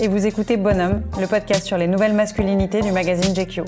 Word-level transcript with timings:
et 0.00 0.08
vous 0.08 0.26
écoutez 0.26 0.56
Bonhomme, 0.56 1.02
le 1.20 1.26
podcast 1.26 1.64
sur 1.66 1.76
les 1.78 1.86
nouvelles 1.86 2.12
masculinités 2.14 2.80
du 2.80 2.92
magazine 2.92 3.32
GQ. 3.34 3.62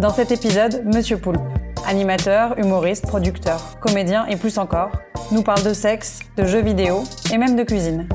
Dans 0.00 0.10
cet 0.12 0.32
épisode, 0.32 0.82
Monsieur 0.92 1.18
Poulpe, 1.18 1.40
animateur, 1.86 2.58
humoriste, 2.58 3.06
producteur, 3.06 3.78
comédien 3.80 4.26
et 4.26 4.36
plus 4.36 4.58
encore, 4.58 4.90
nous 5.30 5.42
parle 5.42 5.62
de 5.62 5.72
sexe, 5.72 6.20
de 6.36 6.44
jeux 6.44 6.62
vidéo 6.62 7.04
et 7.32 7.38
même 7.38 7.56
de 7.56 7.62
cuisine. 7.62 8.08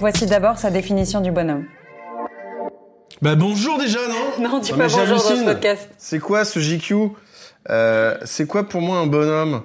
Voici 0.00 0.26
d'abord 0.26 0.58
sa 0.58 0.70
définition 0.70 1.20
du 1.20 1.30
bonhomme. 1.30 1.66
Bah 3.22 3.36
bonjour 3.36 3.78
déjà, 3.78 4.00
non? 4.08 4.44
Non, 4.48 4.58
dis 4.58 4.72
Non, 4.72 4.78
pas 4.78 4.88
bonjour 4.88 5.06
dans 5.06 5.18
ce 5.18 5.44
podcast. 5.44 5.88
C'est 5.98 6.18
quoi 6.18 6.44
ce 6.44 6.58
JQ 6.58 6.94
Euh, 7.70 8.16
C'est 8.24 8.46
quoi 8.46 8.64
pour 8.68 8.80
moi 8.80 8.98
un 8.98 9.06
bonhomme? 9.06 9.62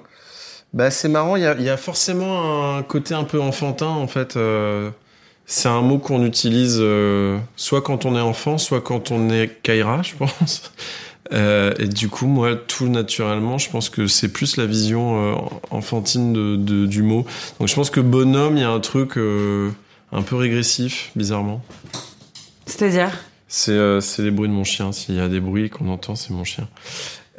Bah 0.72 0.90
c'est 0.92 1.08
marrant, 1.08 1.34
il 1.34 1.42
y 1.42 1.46
a, 1.46 1.54
il 1.54 1.62
y 1.62 1.68
a 1.68 1.76
forcément 1.76 2.76
un 2.76 2.82
côté 2.84 3.12
un 3.12 3.24
peu 3.24 3.40
enfantin 3.40 3.88
en 3.88 4.06
fait. 4.06 4.36
euh, 4.36 4.90
c'est 5.52 5.68
un 5.68 5.80
mot 5.82 5.98
qu'on 5.98 6.24
utilise 6.24 6.76
euh, 6.80 7.38
soit 7.56 7.82
quand 7.82 8.04
on 8.06 8.14
est 8.16 8.20
enfant, 8.20 8.56
soit 8.56 8.80
quand 8.80 9.10
on 9.10 9.30
est 9.30 9.60
Kaira, 9.62 10.02
je 10.02 10.14
pense. 10.14 10.72
Euh, 11.32 11.72
et 11.78 11.86
du 11.86 12.08
coup, 12.08 12.26
moi, 12.26 12.56
tout 12.56 12.88
naturellement, 12.88 13.56
je 13.56 13.70
pense 13.70 13.88
que 13.88 14.08
c'est 14.08 14.32
plus 14.32 14.56
la 14.56 14.66
vision 14.66 15.32
euh, 15.32 15.36
enfantine 15.70 16.32
de, 16.32 16.56
de- 16.56 16.86
du 16.86 17.04
mot. 17.04 17.24
Donc 17.60 17.68
je 17.68 17.74
pense 17.76 17.88
que 17.90 18.00
bonhomme, 18.00 18.56
il 18.56 18.62
y 18.62 18.64
a 18.64 18.70
un 18.70 18.80
truc 18.80 19.12
un 19.16 20.22
peu 20.22 20.34
régressif, 20.34 21.12
bizarrement. 21.14 21.62
C'est-à-dire? 22.66 23.10
C'est 23.46 24.00
c'est 24.00 24.22
les 24.22 24.32
bruits 24.32 24.48
de 24.48 24.54
mon 24.54 24.64
chien. 24.64 24.90
S'il 24.90 25.14
y 25.14 25.20
a 25.20 25.28
des 25.28 25.38
bruits 25.38 25.70
qu'on 25.70 25.88
entend, 25.88 26.16
c'est 26.16 26.30
mon 26.32 26.42
chien. 26.42 26.66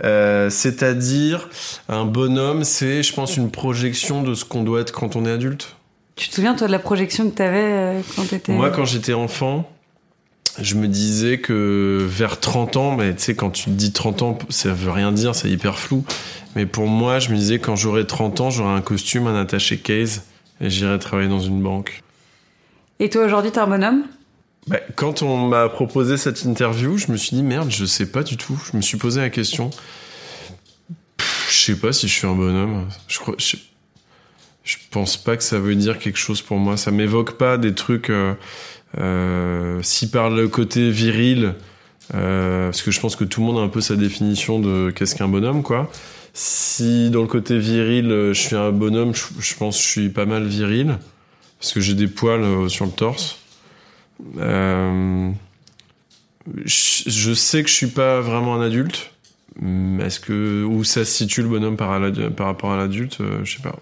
Euh, 0.05 0.49
C'est-à-dire, 0.49 1.49
un 1.89 2.05
bonhomme, 2.05 2.63
c'est, 2.63 3.03
je 3.03 3.13
pense, 3.13 3.35
une 3.35 3.51
projection 3.51 4.23
de 4.23 4.35
ce 4.35 4.45
qu'on 4.45 4.63
doit 4.63 4.79
être 4.79 4.93
quand 4.93 5.17
on 5.17 5.25
est 5.25 5.31
adulte. 5.31 5.75
Tu 6.21 6.29
te 6.29 6.35
souviens 6.35 6.53
toi 6.53 6.67
de 6.67 6.71
la 6.71 6.77
projection 6.77 7.31
que 7.31 7.35
t'avais 7.35 7.63
euh, 7.63 8.01
quand 8.15 8.27
t'étais... 8.27 8.51
Moi, 8.53 8.69
quand 8.69 8.85
j'étais 8.85 9.13
enfant, 9.13 9.67
je 10.61 10.75
me 10.75 10.87
disais 10.87 11.39
que 11.39 12.05
vers 12.07 12.39
30 12.39 12.77
ans, 12.77 12.95
mais 12.95 13.15
tu 13.15 13.23
sais, 13.23 13.35
quand 13.35 13.49
tu 13.49 13.63
te 13.63 13.69
dis 13.71 13.91
30 13.91 14.21
ans, 14.21 14.37
ça 14.49 14.71
veut 14.71 14.91
rien 14.91 15.11
dire, 15.11 15.33
c'est 15.33 15.49
hyper 15.49 15.79
flou. 15.79 16.05
Mais 16.55 16.67
pour 16.67 16.85
moi, 16.85 17.17
je 17.17 17.31
me 17.31 17.35
disais, 17.37 17.57
quand 17.57 17.75
j'aurai 17.75 18.05
30 18.05 18.39
ans, 18.39 18.49
j'aurai 18.51 18.71
un 18.71 18.81
costume, 18.81 19.25
un 19.25 19.41
attaché 19.41 19.79
case, 19.79 20.25
et 20.61 20.69
j'irai 20.69 20.99
travailler 20.99 21.27
dans 21.27 21.39
une 21.39 21.63
banque. 21.63 22.03
Et 22.99 23.09
toi 23.09 23.25
aujourd'hui 23.25 23.49
t'es 23.49 23.57
un 23.57 23.65
bonhomme? 23.65 24.03
Bah, 24.67 24.77
quand 24.95 25.23
on 25.23 25.47
m'a 25.47 25.69
proposé 25.69 26.17
cette 26.17 26.43
interview, 26.43 26.99
je 26.99 27.11
me 27.11 27.17
suis 27.17 27.35
dit 27.35 27.41
merde, 27.41 27.71
je 27.71 27.83
sais 27.83 28.05
pas 28.05 28.21
du 28.21 28.37
tout. 28.37 28.61
Je 28.71 28.77
me 28.77 28.83
suis 28.83 28.99
posé 28.99 29.21
la 29.21 29.31
question. 29.31 29.71
Pff, 31.17 31.47
Je 31.49 31.65
sais 31.65 31.79
pas 31.79 31.91
si 31.91 32.07
je 32.07 32.13
suis 32.13 32.27
un 32.27 32.35
bonhomme. 32.35 32.87
Je 33.07 33.17
crois, 33.17 33.33
je, 33.39 33.55
je 34.63 34.77
pense 34.91 35.17
pas 35.17 35.37
que 35.37 35.43
ça 35.43 35.59
veut 35.59 35.75
dire 35.75 35.99
quelque 35.99 36.19
chose 36.19 36.41
pour 36.41 36.57
moi. 36.57 36.77
Ça 36.77 36.91
m'évoque 36.91 37.37
pas 37.37 37.57
des 37.57 37.73
trucs. 37.73 38.09
Euh, 38.09 38.33
euh, 38.97 39.79
si 39.81 40.09
par 40.09 40.29
le 40.29 40.47
côté 40.47 40.91
viril, 40.91 41.55
euh, 42.13 42.65
parce 42.67 42.81
que 42.81 42.91
je 42.91 42.99
pense 42.99 43.15
que 43.15 43.23
tout 43.23 43.41
le 43.41 43.47
monde 43.47 43.57
a 43.57 43.61
un 43.61 43.69
peu 43.69 43.81
sa 43.81 43.95
définition 43.95 44.59
de 44.59 44.91
qu'est-ce 44.91 45.15
qu'un 45.15 45.27
bonhomme, 45.27 45.63
quoi. 45.63 45.89
Si 46.33 47.09
dans 47.09 47.21
le 47.21 47.27
côté 47.27 47.57
viril, 47.57 48.09
euh, 48.11 48.33
je 48.33 48.41
suis 48.41 48.55
un 48.55 48.71
bonhomme, 48.71 49.13
je, 49.13 49.55
pense 49.55 49.77
que 49.77 49.83
je 49.83 49.87
suis 49.87 50.09
pas 50.09 50.25
mal 50.25 50.45
viril 50.45 50.97
parce 51.59 51.73
que 51.73 51.81
j'ai 51.81 51.93
des 51.93 52.07
poils 52.07 52.41
euh, 52.41 52.69
sur 52.69 52.85
le 52.85 52.91
torse. 52.91 53.39
Euh, 54.37 55.29
je, 56.63 57.33
sais 57.33 57.63
que 57.63 57.69
je 57.69 57.73
suis 57.73 57.87
pas 57.87 58.21
vraiment 58.21 58.55
un 58.55 58.61
adulte. 58.61 59.11
Est-ce 59.99 60.19
que 60.21 60.63
où 60.63 60.83
ça 60.85 61.03
se 61.03 61.11
situe 61.11 61.41
le 61.41 61.49
bonhomme 61.49 61.75
par, 61.75 61.99
par 62.35 62.45
rapport 62.45 62.71
à 62.71 62.77
l'adulte 62.77 63.17
Je 63.43 63.57
sais 63.57 63.61
pas. 63.61 63.75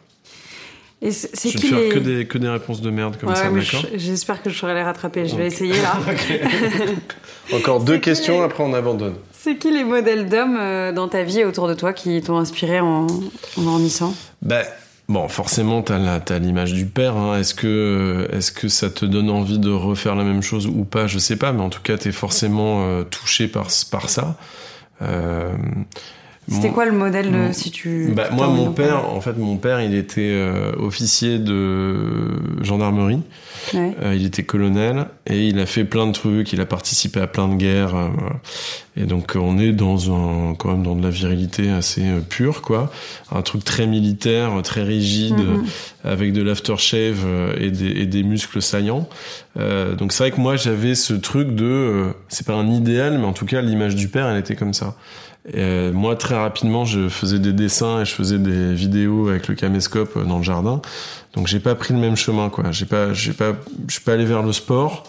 Et 1.02 1.12
c'est 1.12 1.50
Je 1.50 1.58
vais 1.60 1.68
faire 1.68 1.80
les... 1.80 1.90
que 1.90 2.00
des 2.00 2.26
que 2.28 2.38
des 2.38 2.50
réponses 2.50 2.82
de 2.82 2.90
merde 2.90 3.16
comme 3.18 3.30
Ouais, 3.30 3.36
ça, 3.36 3.50
d'accord 3.50 3.86
je- 3.94 3.98
J'espère 3.98 4.44
que 4.44 4.50
je 4.50 4.58
saurai 4.58 4.74
les 4.74 4.84
rattraper. 4.84 5.28
Je 5.28 5.36
vais 5.38 5.48
essayer 5.48 5.74
là. 5.82 5.98
Encore 7.54 7.82
deux 7.84 7.98
questions, 8.00 8.40
les- 8.40 8.44
après 8.46 8.64
on 8.64 8.74
abandonne. 8.74 9.16
C'est 9.32 9.56
qui 9.58 9.72
les 9.72 9.86
modèles 9.86 10.28
d'hommes 10.28 10.58
euh, 10.60 10.92
dans 10.92 11.08
ta 11.08 11.24
vie 11.24 11.40
et 11.40 11.46
autour 11.46 11.68
de 11.70 11.74
toi 11.74 11.94
qui 11.94 12.22
t'ont 12.22 12.38
inspiré 12.38 12.82
en, 12.82 13.08
grandissant? 13.58 14.14
Bah, 14.42 14.64
bon, 15.08 15.30
forcément, 15.30 15.82
t'as 15.82 16.40
l'image 16.40 16.74
du 16.74 16.86
père. 16.86 17.16
hein. 17.16 17.40
Est-ce 17.40 17.54
que, 17.56 18.28
est-ce 18.34 18.52
que 18.52 18.68
ça 18.68 18.90
te 18.90 19.06
donne 19.06 19.30
envie 19.30 19.58
de 19.60 19.72
refaire 19.72 20.16
la 20.16 20.26
même 20.26 20.42
chose 20.42 20.68
ou 20.68 20.84
pas? 20.84 21.08
Je 21.08 21.18
sais 21.20 21.38
pas, 21.38 21.54
mais 21.54 21.62
en 21.62 21.70
tout 21.70 21.82
cas, 21.82 21.98
t'es 21.98 22.12
forcément 22.12 22.84
euh, 22.84 23.04
touché 23.04 23.48
par, 23.48 23.68
par 23.90 24.10
ça. 24.10 24.36
Euh, 25.02 25.54
C'était 26.48 26.70
quoi 26.72 26.86
le 26.86 26.94
modèle 26.94 27.32
de, 27.32 27.52
si 27.52 27.70
tu 27.70 28.12
bah, 28.16 28.30
moi, 28.32 28.48
mon 28.48 28.72
père, 28.72 29.06
en 29.14 29.22
fait, 29.22 29.38
mon 29.38 29.58
père, 29.58 29.82
il 29.84 29.94
était 29.94 30.32
euh, 30.34 30.72
officier 30.80 31.38
de 31.38 32.64
gendarmerie. 32.64 33.22
Ouais. 33.76 33.96
Euh, 34.02 34.16
il 34.16 34.26
était 34.26 34.42
colonel 34.44 35.06
et 35.28 35.48
il 35.48 35.60
a 35.60 35.68
fait 35.68 35.84
plein 35.84 36.08
de 36.08 36.12
trucs. 36.12 36.52
Il 36.52 36.60
a 36.62 36.66
participé 36.66 37.20
à 37.20 37.28
plein 37.28 37.48
de 37.50 37.54
guerres. 37.56 37.96
euh, 37.96 38.08
et 38.98 39.06
donc, 39.06 39.36
euh, 39.36 39.40
on 39.40 39.60
est 39.60 39.74
dans 39.74 40.12
un, 40.12 40.56
quand 40.56 40.72
même 40.72 40.82
dans 40.82 40.96
de 40.96 41.04
la 41.04 41.12
virilité 41.12 41.70
assez 41.70 42.02
euh, 42.04 42.20
pure, 42.28 42.64
quoi. 42.64 42.92
Un 43.32 43.44
truc 43.44 43.64
très 43.64 43.86
militaire, 43.86 44.52
très 44.64 44.82
rigide, 44.82 45.38
Mhm. 45.38 45.64
euh, 46.06 46.12
avec 46.12 46.34
de 46.34 46.42
l'aftershave 46.42 47.28
et 47.60 47.70
des, 47.70 47.90
et 47.92 48.06
des 48.08 48.24
muscles 48.24 48.62
saillants. 48.62 49.08
Euh, 49.60 49.94
donc, 49.94 50.14
c'est 50.14 50.24
vrai 50.24 50.32
que 50.32 50.42
moi, 50.42 50.56
j'avais 50.56 50.96
ce 50.96 51.14
truc 51.14 51.54
de, 51.54 51.64
euh, 51.66 52.06
c'est 52.28 52.48
pas 52.48 52.54
un 52.56 52.68
idéal, 52.72 53.20
mais 53.20 53.26
en 53.26 53.34
tout 53.34 53.46
cas, 53.46 53.62
l'image 53.62 53.96
du 53.96 54.08
père, 54.08 54.28
elle 54.28 54.40
était 54.40 54.56
comme 54.56 54.74
ça. 54.74 54.96
Et, 55.48 55.58
euh, 55.58 55.92
moi, 55.92 56.16
très 56.16 56.36
rapidement, 56.36 56.86
je 56.86 57.10
faisais 57.10 57.40
des 57.40 57.54
dessins 57.54 58.02
et 58.02 58.06
je 58.06 58.14
faisais 58.14 58.38
des 58.40 58.74
vidéos 58.74 59.30
avec 59.30 59.48
le 59.48 59.56
caméscope 59.56 60.18
euh, 60.18 60.24
dans 60.24 60.38
le 60.38 60.44
jardin. 60.44 60.82
Donc, 61.34 61.48
j'ai 61.48 61.60
pas 61.60 61.76
pris 61.76 61.94
le 61.94 62.00
même 62.00 62.16
chemin, 62.16 62.50
quoi. 62.50 62.72
J'ai 62.72 62.86
pas, 62.86 63.14
j'ai 63.14 63.34
pas, 63.34 63.54
je 63.88 63.94
suis 63.94 64.04
pas 64.04 64.14
allé 64.14 64.26
vers 64.26 64.44
le 64.44 64.52
sport. 64.52 65.04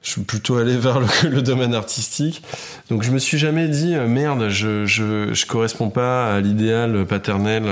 Je 0.00 0.10
suis 0.12 0.20
plutôt 0.22 0.56
allé 0.56 0.76
vers 0.78 1.00
le, 1.00 1.42
domaine 1.42 1.74
artistique. 1.74 2.42
Donc, 2.88 3.02
je 3.02 3.10
me 3.10 3.18
suis 3.18 3.36
jamais 3.36 3.68
dit 3.68 3.94
euh, 3.94 4.06
merde, 4.06 4.48
je, 4.48 4.86
je, 4.86 5.34
je 5.34 5.46
corresponds 5.46 5.90
pas 5.90 6.34
à 6.34 6.40
l'idéal 6.40 7.04
paternel, 7.04 7.64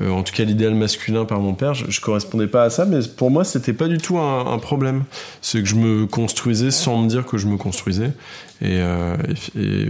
euh, 0.00 0.10
en 0.10 0.22
tout 0.22 0.32
cas 0.32 0.44
l'idéal 0.44 0.74
masculin 0.74 1.24
par 1.24 1.40
mon 1.40 1.54
père. 1.54 1.74
Je, 1.74 1.90
je 1.90 2.00
correspondais 2.00 2.46
pas 2.46 2.64
à 2.64 2.70
ça, 2.70 2.84
mais 2.84 3.00
pour 3.16 3.30
moi, 3.30 3.44
c'était 3.44 3.72
pas 3.72 3.88
du 3.88 3.98
tout 3.98 4.18
un, 4.18 4.52
un 4.52 4.58
problème. 4.58 5.04
C'est 5.40 5.62
que 5.62 5.68
je 5.68 5.76
me 5.76 6.06
construisais 6.06 6.70
sans 6.70 6.98
me 6.98 7.08
dire 7.08 7.24
que 7.24 7.38
je 7.38 7.46
me 7.46 7.56
construisais. 7.56 8.12
Et, 8.60 8.78
euh, 8.80 9.16
et- 9.58 9.88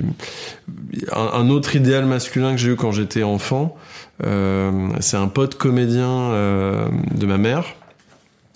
un 1.13 1.51
autre 1.51 1.77
idéal 1.77 2.07
masculin 2.07 2.53
que 2.53 2.57
j'ai 2.57 2.71
eu 2.71 2.77
quand 2.77 2.93
j'étais 2.93 3.23
enfant, 3.23 3.77
euh, 4.25 4.89
c'est 5.01 5.17
un 5.17 5.29
pote 5.29 5.57
comédien 5.57 6.09
euh, 6.09 6.89
de 7.15 7.27
ma 7.27 7.37
mère, 7.37 7.65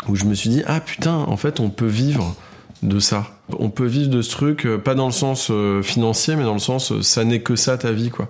où 0.08 0.16
je 0.16 0.24
me 0.24 0.34
suis 0.34 0.50
dit 0.50 0.62
ah 0.66 0.80
putain, 0.80 1.14
en 1.14 1.36
fait, 1.36 1.60
on 1.60 1.68
peut 1.68 1.86
vivre 1.86 2.34
de 2.82 2.98
ça. 2.98 3.26
On 3.58 3.70
peut 3.70 3.86
vivre 3.86 4.10
de 4.10 4.22
ce 4.22 4.30
truc, 4.30 4.66
euh, 4.66 4.78
pas 4.78 4.94
dans 4.94 5.06
le 5.06 5.12
sens 5.12 5.48
euh, 5.50 5.82
financier, 5.82 6.36
mais 6.36 6.44
dans 6.44 6.52
le 6.52 6.58
sens 6.60 6.92
euh, 6.92 7.02
ça 7.02 7.24
n'est 7.24 7.40
que 7.40 7.56
ça 7.56 7.76
ta 7.78 7.92
vie, 7.92 8.10
quoi. 8.10 8.28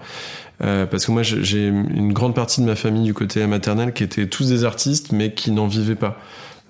Euh, 0.64 0.86
parce 0.86 1.06
que 1.06 1.12
moi, 1.12 1.22
j'ai 1.22 1.66
une 1.68 2.12
grande 2.12 2.34
partie 2.34 2.60
de 2.60 2.66
ma 2.66 2.74
famille 2.74 3.04
du 3.04 3.14
côté 3.14 3.46
maternel 3.46 3.92
qui 3.92 4.02
étaient 4.04 4.26
tous 4.26 4.48
des 4.48 4.64
artistes, 4.64 5.12
mais 5.12 5.32
qui 5.32 5.52
n'en 5.52 5.66
vivaient 5.68 5.94
pas. 5.94 6.18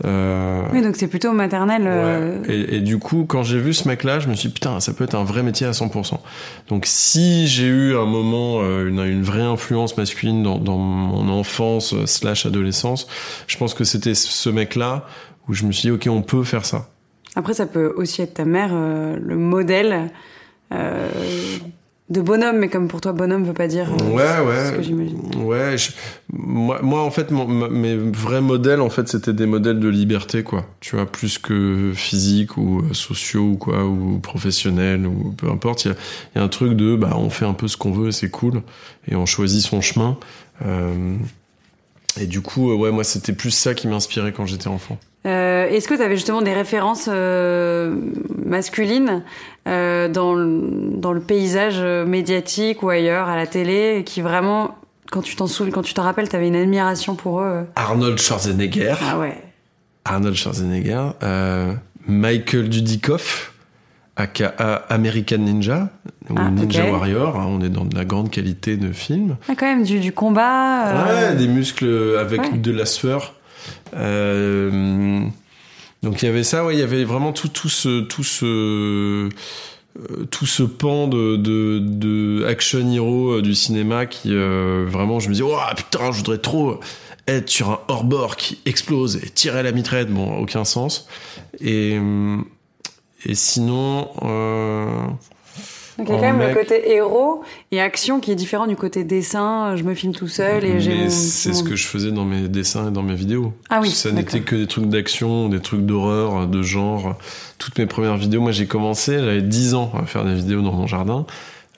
Euh, 0.04 0.62
Oui, 0.72 0.82
donc 0.82 0.94
c'est 0.96 1.08
plutôt 1.08 1.32
maternel. 1.32 1.82
euh, 1.86 2.40
Ouais. 2.42 2.54
Et, 2.54 2.76
et 2.76 2.80
du 2.80 2.98
coup, 2.98 3.24
quand 3.26 3.42
j'ai 3.42 3.58
vu 3.58 3.72
ce 3.74 3.88
mec-là, 3.88 4.20
je 4.20 4.28
me 4.28 4.34
suis 4.34 4.48
dit, 4.48 4.54
putain, 4.54 4.78
ça 4.80 4.92
peut 4.92 5.04
être 5.04 5.14
un 5.14 5.24
vrai 5.24 5.42
métier 5.42 5.66
à 5.66 5.70
100%. 5.72 6.18
Donc 6.68 6.84
si 6.86 7.46
j'ai 7.48 7.66
eu 7.66 7.96
un 7.96 8.04
moment, 8.04 8.60
une, 8.62 9.00
une 9.00 9.22
vraie 9.22 9.40
influence 9.42 9.96
masculine 9.96 10.42
dans, 10.42 10.58
dans 10.58 10.76
mon 10.78 11.28
enfance 11.30 11.94
slash 12.04 12.46
adolescence, 12.46 13.06
je 13.46 13.56
pense 13.56 13.74
que 13.74 13.84
c'était 13.84 14.14
ce 14.14 14.50
mec-là 14.50 15.06
où 15.48 15.54
je 15.54 15.64
me 15.64 15.72
suis 15.72 15.88
dit, 15.88 15.90
ok, 15.90 16.06
on 16.10 16.22
peut 16.22 16.44
faire 16.44 16.64
ça. 16.66 16.90
Après, 17.38 17.54
ça 17.54 17.66
peut 17.66 17.92
aussi 17.96 18.20
être 18.20 18.34
ta 18.34 18.44
mère, 18.44 18.70
euh, 18.72 19.16
le 19.22 19.36
modèle 19.36 20.10
euh, 20.72 21.08
de 22.10 22.20
bonhomme, 22.20 22.56
mais 22.58 22.68
comme 22.68 22.88
pour 22.88 23.00
toi, 23.00 23.12
bonhomme 23.12 23.44
veut 23.44 23.52
pas 23.52 23.68
dire. 23.68 23.86
euh, 23.92 24.10
Ouais, 24.10 24.48
ouais. 24.48 24.66
Ce 24.66 24.72
que 24.72 24.82
j'imagine. 24.82 25.20
Ouais, 25.44 25.78
je- 25.78 25.92
moi, 26.32 26.80
moi, 26.82 27.02
en 27.04 27.10
fait, 27.12 27.30
mon- 27.30 27.46
ma- 27.46 27.68
mes 27.68 27.96
vrais 27.96 28.40
modèles, 28.40 28.80
en 28.80 28.90
fait, 28.90 29.06
c'était 29.08 29.32
des 29.32 29.46
modèles 29.46 29.78
de 29.78 29.88
liberté, 29.88 30.42
quoi. 30.42 30.66
Tu 30.80 30.96
vois, 30.96 31.06
plus 31.06 31.38
que 31.38 31.92
physique 31.94 32.56
ou 32.56 32.82
sociaux 32.92 33.50
ou 33.52 33.56
quoi, 33.56 33.84
ou 33.86 34.18
professionnels 34.18 35.06
ou 35.06 35.32
peu 35.36 35.48
importe. 35.48 35.84
Il 35.84 35.88
y 35.88 35.90
a, 35.92 35.94
il 36.34 36.38
y 36.38 36.40
a 36.40 36.44
un 36.44 36.48
truc 36.48 36.72
de, 36.74 36.96
bah, 36.96 37.12
on 37.16 37.30
fait 37.30 37.46
un 37.46 37.54
peu 37.54 37.68
ce 37.68 37.76
qu'on 37.76 37.92
veut 37.92 38.08
et 38.08 38.12
c'est 38.12 38.30
cool, 38.30 38.62
et 39.06 39.14
on 39.14 39.26
choisit 39.26 39.62
son 39.62 39.80
chemin. 39.80 40.16
Et 42.20 42.26
du 42.26 42.40
coup, 42.40 42.70
euh, 42.70 42.74
ouais, 42.76 42.90
moi, 42.90 43.04
c'était 43.04 43.32
plus 43.32 43.50
ça 43.50 43.74
qui 43.74 43.88
m'inspirait 43.88 44.32
quand 44.32 44.46
j'étais 44.46 44.68
enfant. 44.68 44.98
Euh, 45.26 45.68
Est-ce 45.68 45.88
que 45.88 45.94
tu 45.94 46.02
avais 46.02 46.16
justement 46.16 46.42
des 46.42 46.54
références 46.54 47.08
euh, 47.12 47.94
masculines 48.44 49.22
euh, 49.66 50.08
dans, 50.08 50.34
le, 50.34 50.90
dans 50.94 51.12
le 51.12 51.20
paysage 51.20 51.80
médiatique 52.06 52.82
ou 52.82 52.88
ailleurs, 52.88 53.28
à 53.28 53.36
la 53.36 53.46
télé, 53.46 54.02
qui 54.06 54.20
vraiment, 54.20 54.76
quand 55.10 55.22
tu 55.22 55.36
t'en 55.36 55.46
souviens, 55.46 55.72
quand 55.72 55.82
tu 55.82 55.94
te 55.94 56.00
rappelles, 56.00 56.28
tu 56.28 56.36
avais 56.36 56.48
une 56.48 56.56
admiration 56.56 57.14
pour 57.14 57.40
eux 57.40 57.64
Arnold 57.76 58.18
Schwarzenegger. 58.18 58.94
Ah 59.02 59.18
ouais. 59.18 59.36
Arnold 60.04 60.36
Schwarzenegger, 60.36 61.10
Michael 62.06 62.68
Dudikoff, 62.70 63.52
aka 64.18 64.48
American 64.90 65.38
Ninja, 65.38 65.88
ou 66.28 66.34
Ah, 66.36 66.50
Ninja. 66.50 66.90
Warrior, 66.90 67.36
hein, 67.40 67.46
on 67.48 67.62
est 67.62 67.68
dans 67.70 67.84
de 67.86 67.96
la 67.96 68.04
grande 68.04 68.30
qualité 68.30 68.76
de 68.76 68.92
film. 68.92 69.36
Ah, 69.48 69.54
quand 69.56 69.66
même, 69.66 69.84
du, 69.84 70.00
du 70.00 70.12
combat. 70.12 70.88
euh, 70.88 71.30
Ouais, 71.30 71.36
des 71.36 71.48
muscles 71.48 72.16
avec 72.20 72.40
ouais. 72.42 72.58
de 72.58 72.70
la 72.70 72.84
sueur. 72.84 73.34
Euh, 73.96 75.20
donc 76.02 76.22
il 76.22 76.26
y 76.26 76.28
avait 76.28 76.42
ça, 76.44 76.64
ouais, 76.64 76.74
il 76.74 76.80
y 76.80 76.82
avait 76.82 77.04
vraiment 77.04 77.32
tout, 77.32 77.48
tout 77.48 77.68
ce, 77.68 78.00
tout 78.02 78.24
ce, 78.24 78.44
euh, 78.44 79.28
tout 80.30 80.46
ce 80.46 80.62
pan 80.62 81.08
de, 81.08 81.36
de, 81.36 81.78
de 81.80 82.44
action 82.46 82.90
hero 82.92 83.40
du 83.40 83.54
cinéma 83.54 84.06
qui 84.06 84.30
euh, 84.32 84.84
vraiment, 84.88 85.20
je 85.20 85.28
me 85.28 85.34
dis, 85.34 85.42
oh 85.42 85.56
putain, 85.76 86.12
je 86.12 86.18
voudrais 86.18 86.38
trop 86.38 86.80
être 87.26 87.48
sur 87.50 87.70
un 87.70 87.80
hors-bord 87.88 88.36
qui 88.36 88.58
explose 88.64 89.16
et 89.16 89.28
tirer 89.28 89.62
la 89.62 89.72
mitraillette. 89.72 90.10
Bon, 90.10 90.38
aucun 90.38 90.64
sens. 90.64 91.08
Et, 91.60 91.98
euh, 92.00 92.38
et 93.26 93.34
sinon, 93.34 94.08
euh, 94.22 94.86
Donc 95.98 96.06
il 96.08 96.12
y 96.12 96.12
a 96.12 96.16
quand 96.16 96.22
même 96.22 96.36
mec- 96.38 96.48
le 96.50 96.54
côté 96.54 96.92
héros 96.92 97.42
et 97.72 97.80
action 97.80 98.20
qui 98.20 98.30
est 98.30 98.36
différent 98.36 98.66
du 98.68 98.76
côté 98.76 99.02
dessin. 99.04 99.74
Je 99.76 99.82
me 99.82 99.94
filme 99.94 100.12
tout 100.14 100.28
seul 100.28 100.64
et 100.64 100.78
j'ai 100.80 100.94
mon. 101.04 101.10
c'est 101.10 101.52
ce 101.52 101.62
que 101.64 101.74
je 101.74 101.86
faisais 101.86 102.12
dans 102.12 102.24
mes 102.24 102.46
dessins 102.48 102.88
et 102.88 102.90
dans 102.92 103.02
mes 103.02 103.16
vidéos. 103.16 103.52
Ah 103.70 103.80
oui, 103.82 103.90
Ça 103.90 104.12
n'était 104.12 104.40
que 104.40 104.54
des 104.54 104.66
trucs 104.68 104.86
d'action, 104.86 105.48
des 105.48 105.60
trucs 105.60 105.84
d'horreur, 105.84 106.46
de 106.46 106.62
genre. 106.62 107.16
Toutes 107.58 107.76
mes 107.78 107.86
premières 107.86 108.16
vidéos, 108.16 108.40
moi 108.40 108.52
j'ai 108.52 108.66
commencé, 108.66 109.18
j'avais 109.18 109.42
10 109.42 109.74
ans 109.74 109.90
à 110.00 110.06
faire 110.06 110.24
des 110.24 110.34
vidéos 110.34 110.62
dans 110.62 110.72
mon 110.72 110.86
jardin. 110.86 111.26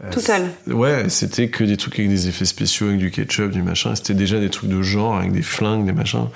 Euh, 0.04 0.10
Tout 0.12 0.20
seul. 0.20 0.42
Ouais, 0.66 1.10
c'était 1.10 1.48
que 1.48 1.62
des 1.64 1.76
trucs 1.76 1.98
avec 1.98 2.08
des 2.10 2.28
effets 2.28 2.46
spéciaux, 2.46 2.86
avec 2.88 2.98
du 2.98 3.10
ketchup, 3.10 3.50
du 3.50 3.62
machin. 3.62 3.94
C'était 3.94 4.14
déjà 4.14 4.38
des 4.40 4.48
trucs 4.48 4.70
de 4.70 4.80
genre, 4.80 5.16
avec 5.16 5.32
des 5.32 5.42
flingues, 5.42 5.84
des 5.84 5.92
machins. 5.92 6.26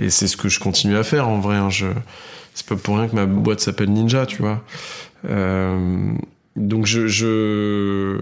Et 0.00 0.10
c'est 0.10 0.26
ce 0.26 0.36
que 0.36 0.48
je 0.48 0.58
continue 0.60 0.96
à 0.96 1.02
faire 1.04 1.28
en 1.28 1.38
vrai. 1.38 1.56
hein. 1.56 1.70
Je... 1.70 1.86
C'est 2.54 2.66
pas 2.66 2.76
pour 2.76 2.96
rien 2.96 3.08
que 3.08 3.14
ma 3.16 3.26
boîte 3.26 3.60
s'appelle 3.60 3.90
Ninja, 3.90 4.26
tu 4.26 4.40
vois. 4.42 4.62
Euh, 5.28 6.12
Donc 6.56 6.86
je, 6.86 7.06
je... 7.08 8.20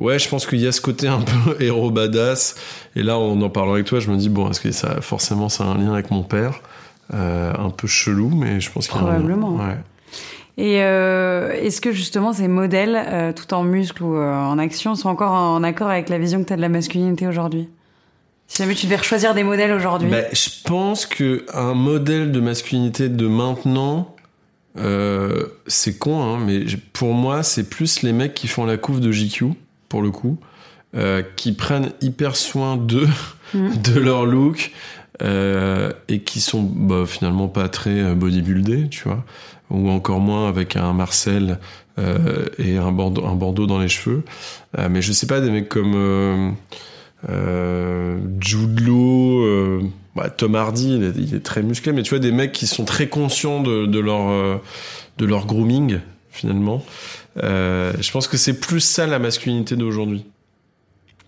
Ouais, 0.00 0.18
je 0.18 0.28
pense 0.28 0.46
qu'il 0.46 0.58
y 0.60 0.66
a 0.66 0.72
ce 0.72 0.80
côté 0.80 1.06
un 1.08 1.20
peu 1.20 1.56
héros 1.62 1.90
badass. 1.90 2.56
Et 2.96 3.02
là, 3.02 3.18
en 3.18 3.40
en 3.40 3.48
parlant 3.50 3.74
avec 3.74 3.86
toi, 3.86 4.00
je 4.00 4.10
me 4.10 4.16
dis, 4.16 4.28
bon, 4.28 4.50
est-ce 4.50 4.60
que 4.60 4.70
ça, 4.72 5.00
forcément, 5.00 5.48
ça 5.48 5.64
a 5.64 5.68
un 5.68 5.78
lien 5.78 5.92
avec 5.94 6.10
mon 6.10 6.22
père? 6.22 6.60
Euh, 7.12 7.52
Un 7.58 7.70
peu 7.70 7.86
chelou, 7.86 8.30
mais 8.30 8.60
je 8.60 8.70
pense 8.70 8.86
qu'il 8.88 8.96
y 8.96 8.98
a 9.00 9.02
un. 9.02 9.06
Probablement. 9.12 9.56
Ouais. 9.56 9.76
Et 10.56 10.82
euh, 10.82 11.52
est-ce 11.52 11.80
que 11.80 11.90
justement 11.92 12.32
ces 12.32 12.46
modèles, 12.48 13.32
tout 13.34 13.52
en 13.54 13.64
muscle 13.64 14.02
ou 14.04 14.16
en 14.16 14.56
action, 14.58 14.94
sont 14.94 15.08
encore 15.08 15.32
en 15.32 15.62
accord 15.64 15.88
avec 15.88 16.08
la 16.08 16.18
vision 16.18 16.40
que 16.42 16.46
tu 16.48 16.52
as 16.52 16.56
de 16.56 16.60
la 16.60 16.68
masculinité 16.68 17.26
aujourd'hui? 17.26 17.68
Si 18.54 18.62
jamais 18.62 18.76
tu 18.76 18.86
devais 18.86 19.02
choisir 19.02 19.34
des 19.34 19.42
modèles 19.42 19.72
aujourd'hui. 19.72 20.08
Bah, 20.08 20.22
je 20.32 20.48
pense 20.64 21.06
que 21.06 21.44
un 21.52 21.74
modèle 21.74 22.30
de 22.30 22.38
masculinité 22.38 23.08
de 23.08 23.26
maintenant, 23.26 24.14
euh, 24.78 25.46
c'est 25.66 25.98
con, 25.98 26.22
hein, 26.22 26.38
mais 26.38 26.64
pour 26.92 27.14
moi, 27.14 27.42
c'est 27.42 27.68
plus 27.68 28.02
les 28.02 28.12
mecs 28.12 28.32
qui 28.32 28.46
font 28.46 28.64
la 28.64 28.76
couve 28.76 29.00
de 29.00 29.10
JQ, 29.10 29.46
pour 29.88 30.02
le 30.02 30.12
coup, 30.12 30.38
euh, 30.96 31.24
qui 31.34 31.50
prennent 31.50 31.90
hyper 32.00 32.36
soin 32.36 32.76
d'eux, 32.76 33.08
Mhm. 33.54 33.82
de 33.82 33.98
leur 33.98 34.24
look, 34.24 34.70
euh, 35.22 35.92
et 36.06 36.20
qui 36.20 36.40
sont 36.40 36.62
bah, 36.62 37.06
finalement 37.08 37.48
pas 37.48 37.68
très 37.68 38.14
bodybuildés, 38.14 38.88
tu 38.88 39.02
vois, 39.02 39.24
ou 39.68 39.90
encore 39.90 40.20
moins 40.20 40.48
avec 40.48 40.76
un 40.76 40.92
Marcel 40.92 41.58
et 42.58 42.76
un 42.76 42.92
bandeau, 42.92 43.24
un 43.26 43.34
bandeau 43.34 43.66
dans 43.66 43.80
les 43.80 43.88
cheveux. 43.88 44.22
Mais 44.78 45.02
je 45.02 45.10
sais 45.12 45.26
pas, 45.26 45.40
des 45.40 45.50
mecs 45.50 45.68
comme 45.68 46.54
euh, 47.28 48.18
Jude 48.40 48.80
Law, 48.80 49.40
euh, 49.42 49.82
bah, 50.14 50.30
Tom 50.30 50.54
Hardy, 50.54 50.96
il 50.96 51.04
est, 51.04 51.12
il 51.16 51.34
est 51.34 51.44
très 51.44 51.62
musclé, 51.62 51.92
mais 51.92 52.02
tu 52.02 52.10
vois, 52.10 52.18
des 52.18 52.32
mecs 52.32 52.52
qui 52.52 52.66
sont 52.66 52.84
très 52.84 53.08
conscients 53.08 53.60
de, 53.60 53.86
de 53.86 53.98
leur, 53.98 54.28
euh, 54.28 54.56
de 55.18 55.26
leur 55.26 55.46
grooming, 55.46 56.00
finalement. 56.30 56.84
Euh, 57.42 57.92
je 58.00 58.10
pense 58.12 58.28
que 58.28 58.36
c'est 58.36 58.60
plus 58.60 58.80
ça 58.80 59.06
la 59.06 59.18
masculinité 59.18 59.76
d'aujourd'hui. 59.76 60.24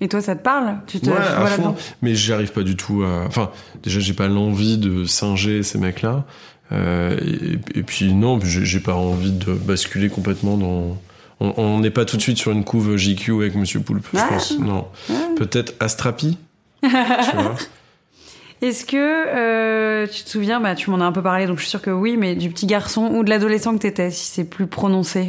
Et 0.00 0.08
toi, 0.08 0.20
ça 0.20 0.36
te 0.36 0.42
parle? 0.42 0.76
Tu 0.86 1.00
te 1.00 1.08
Ouais, 1.08 1.16
à 1.16 1.46
fond. 1.46 1.74
Mais 2.02 2.14
j'y 2.14 2.32
arrive 2.32 2.52
pas 2.52 2.62
du 2.62 2.76
tout 2.76 3.02
à. 3.02 3.24
Enfin, 3.26 3.50
déjà, 3.82 3.98
j'ai 3.98 4.12
pas 4.12 4.28
l'envie 4.28 4.76
de 4.76 5.06
singer 5.06 5.62
ces 5.62 5.78
mecs-là. 5.78 6.26
Euh, 6.70 7.16
et, 7.22 7.78
et 7.78 7.82
puis, 7.82 8.12
non, 8.12 8.38
j'ai 8.42 8.80
pas 8.80 8.94
envie 8.94 9.32
de 9.32 9.54
basculer 9.54 10.10
complètement 10.10 10.58
dans. 10.58 10.98
On- 11.40 11.78
n'est 11.80 11.90
pas 11.90 12.04
tout 12.06 12.16
de 12.16 12.22
suite 12.22 12.38
sur 12.38 12.50
une 12.52 12.64
couve 12.64 12.96
JQ 12.96 13.34
avec 13.34 13.54
Monsieur 13.56 13.80
Poulpe, 13.80 14.06
je 14.12 14.18
Ah. 14.18 14.26
pense. 14.28 14.58
Non. 14.58 14.86
Peut-être 15.36 15.74
Astrapi. 15.80 16.38
Est-ce 18.62 18.86
que 18.86 18.96
euh, 18.96 20.06
tu 20.06 20.22
te 20.24 20.30
souviens, 20.30 20.60
bah, 20.60 20.74
tu 20.74 20.88
m'en 20.90 20.98
as 21.00 21.04
un 21.04 21.12
peu 21.12 21.22
parlé, 21.22 21.46
donc 21.46 21.58
je 21.58 21.62
suis 21.62 21.70
sûre 21.70 21.82
que 21.82 21.90
oui, 21.90 22.16
mais 22.16 22.34
du 22.34 22.48
petit 22.48 22.64
garçon 22.64 23.10
ou 23.12 23.22
de 23.22 23.28
l'adolescent 23.28 23.74
que 23.74 23.80
t'étais, 23.80 24.10
si 24.10 24.24
c'est 24.32 24.44
plus 24.44 24.66
prononcé? 24.66 25.28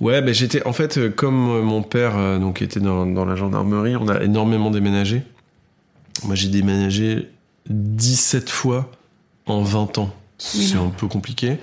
Ouais, 0.00 0.22
ben 0.22 0.32
j'étais 0.32 0.64
en 0.64 0.72
fait 0.72 0.96
euh, 0.96 1.10
comme 1.10 1.50
euh, 1.50 1.62
mon 1.62 1.82
père 1.82 2.38
donc 2.38 2.62
était 2.62 2.78
dans, 2.78 3.04
dans 3.04 3.24
la 3.24 3.34
gendarmerie, 3.34 3.96
on 3.96 4.06
a 4.08 4.22
énormément 4.22 4.70
déménagé. 4.70 5.22
Moi, 6.24 6.36
j'ai 6.36 6.48
déménagé 6.48 7.30
17 7.68 8.48
fois 8.48 8.88
en 9.46 9.62
20 9.62 9.98
ans. 9.98 10.14
C'est 10.44 10.76
un 10.76 10.88
peu 10.88 11.06
compliqué. 11.06 11.58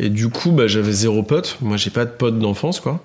Et 0.00 0.08
du 0.08 0.28
coup, 0.28 0.50
bah, 0.50 0.66
j'avais 0.66 0.92
zéro 0.92 1.22
pote. 1.22 1.56
Moi, 1.60 1.76
j'ai 1.76 1.90
pas 1.90 2.04
de 2.04 2.10
pote 2.10 2.38
d'enfance, 2.38 2.80
quoi. 2.80 3.04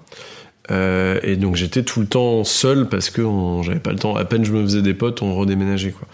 Euh, 0.72 1.20
et 1.24 1.36
donc, 1.36 1.56
j'étais 1.56 1.84
tout 1.84 2.00
le 2.00 2.08
temps 2.08 2.44
seul 2.44 2.90
parce 2.90 3.10
que 3.10 3.22
j'avais 3.64 3.80
pas 3.80 3.92
le 3.92 4.00
temps. 4.00 4.16
À 4.16 4.26
peine 4.26 4.44
je 4.44 4.52
me 4.52 4.64
faisais 4.64 4.82
des 4.82 4.94
potes, 4.94 5.22
on 5.22 5.36
redéménageait, 5.36 5.92
quoi. 5.92 6.08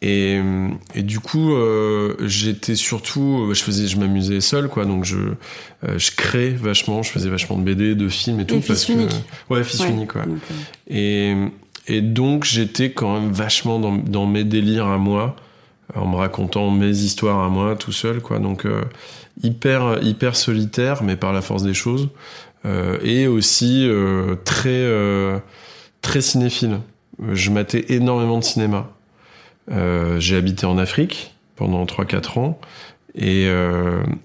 Et, 0.00 0.40
et 0.94 1.02
du 1.02 1.18
coup, 1.18 1.54
euh, 1.54 2.14
j'étais 2.24 2.76
surtout, 2.76 3.50
je 3.52 3.60
faisais, 3.62 3.88
je 3.88 3.96
m'amusais 3.98 4.40
seul, 4.40 4.68
quoi. 4.68 4.84
Donc 4.84 5.04
je, 5.04 5.16
euh, 5.18 5.98
je 5.98 6.10
créais 6.12 6.50
vachement, 6.50 7.02
je 7.02 7.10
faisais 7.10 7.28
vachement 7.28 7.56
de 7.58 7.62
BD, 7.62 7.94
de 7.96 8.08
films 8.08 8.38
et 8.40 8.46
tout. 8.46 8.54
Et 8.56 8.60
fils 8.60 8.84
que, 8.84 8.92
unique. 8.92 9.10
ouais, 9.50 9.64
fils 9.64 9.80
Ouais. 9.80 9.90
unique. 9.90 10.14
Donc, 10.14 10.38
euh, 10.50 10.54
Et, 10.88 11.34
et 11.88 12.00
donc 12.00 12.44
j'étais 12.44 12.90
quand 12.92 13.20
même 13.20 13.32
vachement 13.32 13.80
dans, 13.80 13.96
dans 13.96 14.26
mes 14.26 14.44
délires 14.44 14.86
à 14.86 14.98
moi, 14.98 15.34
en 15.94 16.06
me 16.06 16.16
racontant 16.16 16.70
mes 16.70 16.90
histoires 16.90 17.42
à 17.42 17.48
moi 17.48 17.76
tout 17.76 17.92
seul, 17.92 18.20
quoi. 18.20 18.38
Donc 18.38 18.66
euh, 18.66 18.82
hyper 19.42 20.02
hyper 20.02 20.36
solitaire, 20.36 21.02
mais 21.02 21.16
par 21.16 21.32
la 21.32 21.42
force 21.42 21.62
des 21.62 21.74
choses, 21.74 22.08
Euh, 22.64 22.98
et 23.04 23.28
aussi 23.28 23.86
euh, 23.86 24.34
très 24.44 24.84
très 26.02 26.20
cinéphile. 26.20 26.80
Je 27.32 27.50
matais 27.50 27.84
énormément 27.88 28.38
de 28.38 28.44
cinéma. 28.44 28.90
J'ai 30.18 30.36
habité 30.36 30.66
en 30.66 30.78
Afrique 30.78 31.34
pendant 31.56 31.84
3-4 31.84 32.38
ans, 32.38 32.58
et 33.14 33.48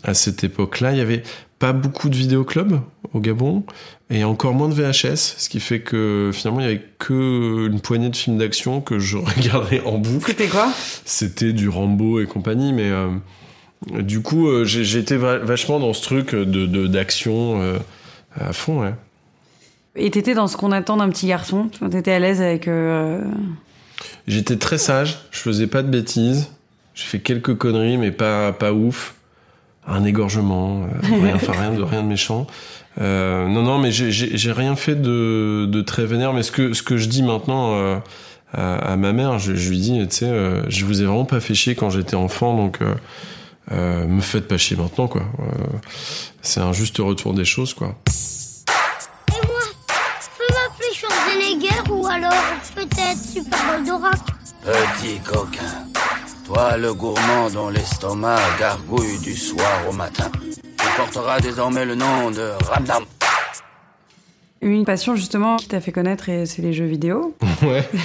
à 0.03 0.13
cette 0.13 0.43
époque-là, 0.43 0.91
il 0.91 0.97
y 0.99 1.01
avait 1.01 1.23
pas 1.63 1.71
beaucoup 1.71 2.09
de 2.09 2.15
vidéoclubs 2.17 2.81
au 3.13 3.21
Gabon 3.21 3.63
et 4.09 4.25
encore 4.25 4.53
moins 4.53 4.67
de 4.67 4.73
VHS, 4.73 5.15
ce 5.37 5.47
qui 5.47 5.61
fait 5.61 5.79
que 5.79 6.29
finalement 6.33 6.59
il 6.59 6.63
y 6.63 6.69
avait 6.69 6.83
que 6.99 7.67
une 7.71 7.79
poignée 7.79 8.09
de 8.09 8.15
films 8.17 8.37
d'action 8.37 8.81
que 8.81 8.99
je 8.99 9.15
regardais 9.37 9.79
en 9.85 9.97
boucle. 9.97 10.25
C'était 10.27 10.47
quoi? 10.49 10.67
C'était 11.05 11.53
du 11.53 11.69
Rambo 11.69 12.19
et 12.19 12.25
compagnie, 12.25 12.73
mais 12.73 12.89
euh, 12.91 13.07
du 14.01 14.19
coup 14.21 14.49
euh, 14.49 14.65
va- 15.11 15.37
vachement 15.37 15.79
dans 15.79 15.93
ce 15.93 16.01
truc 16.01 16.35
de 16.35 16.43
de- 16.65 16.87
d'action 16.87 17.61
euh, 17.61 17.77
à 18.37 18.51
fond, 18.51 18.81
ouais. 18.81 18.93
Et 19.95 20.11
t'étais 20.11 20.33
dans 20.33 20.47
ce 20.47 20.57
qu'on 20.57 20.73
attend 20.73 20.97
d'un 20.97 21.07
petit 21.07 21.27
garçon? 21.27 21.69
Tu 21.71 21.79
vois, 21.79 21.87
T'étais 21.89 22.11
à 22.11 22.19
l'aise 22.19 22.41
avec. 22.41 22.67
euh, 22.67 23.21
J'étais 24.27 24.57
très 24.57 24.77
sage, 24.77 25.19
je 25.31 25.39
faisais 25.39 25.67
pas 25.67 25.81
de 25.81 25.87
bêtises, 25.89 26.49
j'ai 26.93 27.05
fait 27.05 27.19
quelques 27.19 27.55
conneries 27.57 27.97
mais 27.97 28.11
pas 28.11 28.51
pas 28.51 28.73
ouf, 28.73 29.15
un 29.87 30.03
égorgement, 30.05 30.83
euh, 30.83 30.87
rien, 31.23 31.35
enfin 31.35 31.53
rien 31.53 31.71
de 31.71 31.81
rien 31.83 32.01
de 32.03 32.07
méchant. 32.07 32.47
Euh, 33.01 33.47
non 33.47 33.63
non 33.63 33.79
mais 33.79 33.91
j'ai- 33.91 34.51
rien 34.51 34.75
fait 34.75 34.95
de 34.95 35.65
de 35.67 35.81
très 35.81 36.05
vénère, 36.05 36.33
mais 36.33 36.43
ce 36.43 36.51
que 36.51 36.73
ce 36.73 36.83
que 36.83 36.97
je 36.97 37.07
dis 37.07 37.23
maintenant 37.23 37.73
euh, 37.73 37.97
à, 38.53 38.75
à 38.93 38.95
ma 38.97 39.13
mère, 39.13 39.39
je, 39.39 39.55
je 39.55 39.69
lui 39.69 39.79
dis 39.79 40.07
tu 40.07 40.15
sais, 40.17 40.25
euh, 40.27 40.61
je 40.69 40.85
vous 40.85 41.01
ai 41.01 41.05
vraiment 41.05 41.25
pas 41.25 41.39
fait 41.39 41.55
chier 41.55 41.73
quand 41.75 41.89
j'étais 41.89 42.15
enfant, 42.15 42.55
donc 42.55 42.81
euh, 42.81 42.93
euh, 43.71 44.05
me 44.05 44.21
faites 44.21 44.47
pas 44.47 44.57
chier 44.57 44.75
maintenant, 44.77 45.07
quoi. 45.07 45.23
Euh, 45.39 45.43
c'est 46.43 46.59
un 46.59 46.73
juste 46.73 46.97
retour 46.99 47.33
des 47.33 47.45
choses, 47.45 47.73
quoi. 47.73 47.95
Et 49.29 49.47
moi, 49.47 49.59
tu 50.21 50.29
peux 50.37 50.53
m'appeler 50.53 50.93
Schwarzenegger 50.93 51.91
ou 51.91 52.05
alors 52.05 52.31
peut-être 52.75 53.17
Super 53.17 53.59
Goldorak 53.77 54.19
Petit 54.63 55.17
coquin, 55.25 55.87
toi 56.45 56.77
le 56.77 56.93
gourmand 56.93 57.49
dont 57.53 57.69
l'estomac 57.69 58.37
gargouille 58.59 59.19
du 59.19 59.35
soir 59.35 59.81
au 59.89 59.93
matin, 59.93 60.29
tu 60.33 60.87
porteras 60.97 61.39
désormais 61.39 61.85
le 61.85 61.95
nom 61.95 62.31
de 62.31 62.51
Ramdam. 62.69 63.03
Une 64.61 64.85
passion 64.85 65.15
justement 65.15 65.57
qui 65.57 65.67
t'a 65.67 65.81
fait 65.81 65.91
connaître, 65.91 66.29
et 66.29 66.45
c'est 66.45 66.61
les 66.61 66.73
jeux 66.73 66.85
vidéo. 66.85 67.35
Ouais. 67.61 67.87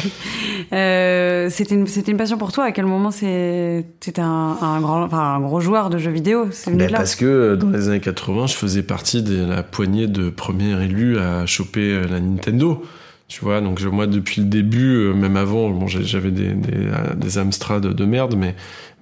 Euh, 0.72 1.48
c'était 1.50 1.76
une, 1.76 1.86
c'était 1.86 2.10
une 2.10 2.18
passion 2.18 2.36
pour 2.36 2.52
toi. 2.52 2.64
À 2.64 2.72
quel 2.72 2.84
moment 2.84 3.10
c'est, 3.10 3.86
c'était 4.00 4.20
un, 4.20 4.58
un 4.60 4.80
grand, 4.80 5.02
enfin 5.04 5.36
un 5.36 5.40
gros 5.40 5.60
joueur 5.60 5.88
de 5.88 5.96
jeux 5.98 6.10
vidéo 6.10 6.48
Ben, 6.66 6.90
parce 6.90 7.14
que 7.14 7.24
euh, 7.24 7.56
dans 7.56 7.70
les 7.70 7.88
années 7.88 8.00
80, 8.00 8.48
je 8.48 8.54
faisais 8.54 8.82
partie 8.82 9.22
de 9.22 9.46
la 9.46 9.62
poignée 9.62 10.08
de 10.08 10.28
premiers 10.28 10.82
élus 10.82 11.18
à 11.18 11.46
choper 11.46 11.92
euh, 11.92 12.06
la 12.10 12.20
Nintendo. 12.20 12.82
Tu 13.28 13.44
vois, 13.44 13.60
donc 13.60 13.82
moi 13.82 14.06
depuis 14.06 14.40
le 14.40 14.46
début, 14.46 14.94
euh, 14.94 15.12
même 15.12 15.36
avant, 15.36 15.68
bon, 15.68 15.86
j'avais 15.86 16.30
des, 16.30 16.54
des, 16.54 16.72
euh, 16.72 17.14
des 17.14 17.36
Amstrad 17.36 17.86
de 17.86 18.04
merde, 18.06 18.34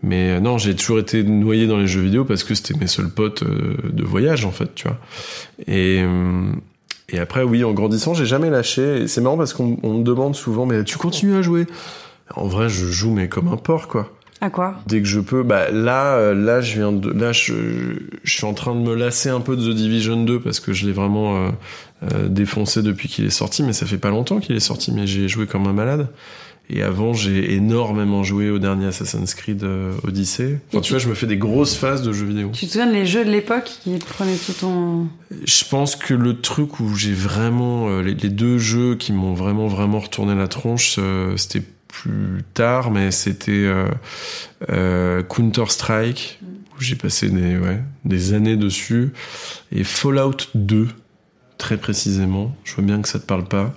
mais 0.02 0.30
euh, 0.33 0.40
non, 0.40 0.59
j'ai 0.59 0.75
toujours 0.75 0.99
été 0.99 1.23
noyé 1.23 1.68
dans 1.68 1.78
les 1.78 1.87
jeux 1.87 2.00
vidéo 2.00 2.25
parce 2.25 2.42
que 2.42 2.56
c'était 2.56 2.75
mes 2.75 2.88
seuls 2.88 3.09
potes 3.09 3.45
de 3.45 4.04
voyage 4.04 4.45
en 4.45 4.50
fait, 4.50 4.75
tu 4.75 4.88
vois. 4.88 4.99
Et 5.68 7.21
après, 7.21 7.45
oui, 7.45 7.62
en 7.62 7.73
grandissant, 7.73 8.14
j'ai 8.14 8.26
jamais 8.26 8.50
lâché. 8.50 9.06
C'est 9.06 9.21
marrant 9.21 9.37
parce 9.37 9.54
qu'on 9.54 9.78
on 9.85 9.99
me 9.99 10.02
demande 10.02 10.35
souvent, 10.35 10.66
mais 10.66 10.83
tu 10.83 10.99
continues 10.99 11.37
à 11.37 11.42
jouer? 11.42 11.66
En 12.35 12.49
vrai, 12.49 12.68
je 12.68 12.87
joue 12.87 13.12
mais 13.12 13.28
comme 13.28 13.47
un 13.47 13.56
porc, 13.56 13.87
quoi 13.87 14.15
À 14.40 14.50
quoi 14.50 14.76
dès 14.87 15.00
que 15.00 15.09
je 15.09 15.21
peux. 15.21 15.43
Bah 15.43 15.71
là, 15.71 16.16
euh, 16.16 16.35
là, 16.35 16.61
je 16.61 16.75
viens 16.75 16.93
de, 16.93 17.11
là, 17.11 17.33
je, 17.33 17.55
je 18.23 18.33
suis 18.33 18.45
en 18.45 18.55
train 18.55 18.75
de 18.75 18.81
me 18.81 18.95
lasser 18.95 19.28
un 19.28 19.40
peu 19.40 19.57
de 19.57 19.73
The 19.73 19.75
Division 19.75 20.23
2 20.23 20.40
parce 20.40 20.61
que 20.61 20.73
je 20.73 20.87
l'ai 20.87 20.93
vraiment 20.93 21.37
euh, 21.37 21.50
euh, 22.02 22.28
défoncé 22.28 22.83
depuis 22.83 23.09
qu'il 23.09 23.25
est 23.25 23.31
sorti, 23.31 23.62
mais 23.62 23.73
ça 23.73 23.87
fait 23.87 23.99
pas 23.99 24.11
longtemps 24.11 24.40
qu'il 24.40 24.55
est 24.55 24.61
sorti, 24.61 24.93
mais 24.93 25.07
j'ai 25.07 25.28
joué 25.28 25.47
comme 25.47 25.66
un 25.66 25.73
malade. 25.73 26.09
Et 26.69 26.83
avant, 26.83 27.12
j'ai 27.12 27.55
énormément 27.55 28.25
joué 28.25 28.50
au 28.50 28.59
dernier 28.59 28.87
Assassin's 28.87 29.35
Creed 29.35 29.62
euh, 29.62 29.93
Odyssey. 30.02 30.59
Enfin, 30.69 30.81
tu 30.81 30.93
vois, 30.93 30.99
je 30.99 31.09
me 31.09 31.14
fais 31.14 31.26
des 31.26 31.37
grosses 31.37 31.76
phases 31.76 32.02
de 32.02 32.12
jeux 32.12 32.26
vidéo. 32.26 32.50
Tu 32.52 32.66
te 32.66 32.73
souviens 32.73 32.90
des 32.90 33.07
jeux 33.07 33.25
de 33.25 33.31
l'époque 33.31 33.71
qui 33.85 33.97
prenaient 33.99 34.37
tout 34.37 34.52
ton. 34.52 35.07
Je 35.31 35.64
pense 35.71 35.95
que 35.95 36.12
le 36.12 36.40
truc 36.40 36.81
où 36.81 36.97
j'ai 36.97 37.12
vraiment 37.12 37.88
euh, 37.88 38.02
les, 38.02 38.14
les 38.14 38.28
deux 38.31 38.59
jeux 38.59 38.97
qui 38.97 39.12
m'ont 39.12 39.35
vraiment 39.35 39.69
vraiment 39.69 40.00
retourné 40.00 40.35
la 40.35 40.49
tronche, 40.49 40.97
euh, 40.99 41.37
c'était 41.37 41.62
plus 41.88 42.43
tard, 42.55 42.90
mais 42.90 43.11
c'était 43.11 43.52
euh, 43.52 43.88
euh, 44.71 45.23
Counter 45.23 45.66
Strike 45.69 46.40
où 46.76 46.83
j'ai 46.83 46.97
passé 46.97 47.31
des 47.31 47.57
ouais, 47.57 47.81
des 48.05 48.35
années 48.35 48.57
dessus 48.57 49.12
et 49.73 49.85
Fallout 49.85 50.37
2 50.55 50.88
très 51.59 51.76
précisément. 51.76 52.55
Je 52.64 52.75
vois 52.75 52.85
bien 52.85 53.00
que 53.00 53.09
ça 53.09 53.19
te 53.19 53.25
parle 53.26 53.45
pas. 53.45 53.75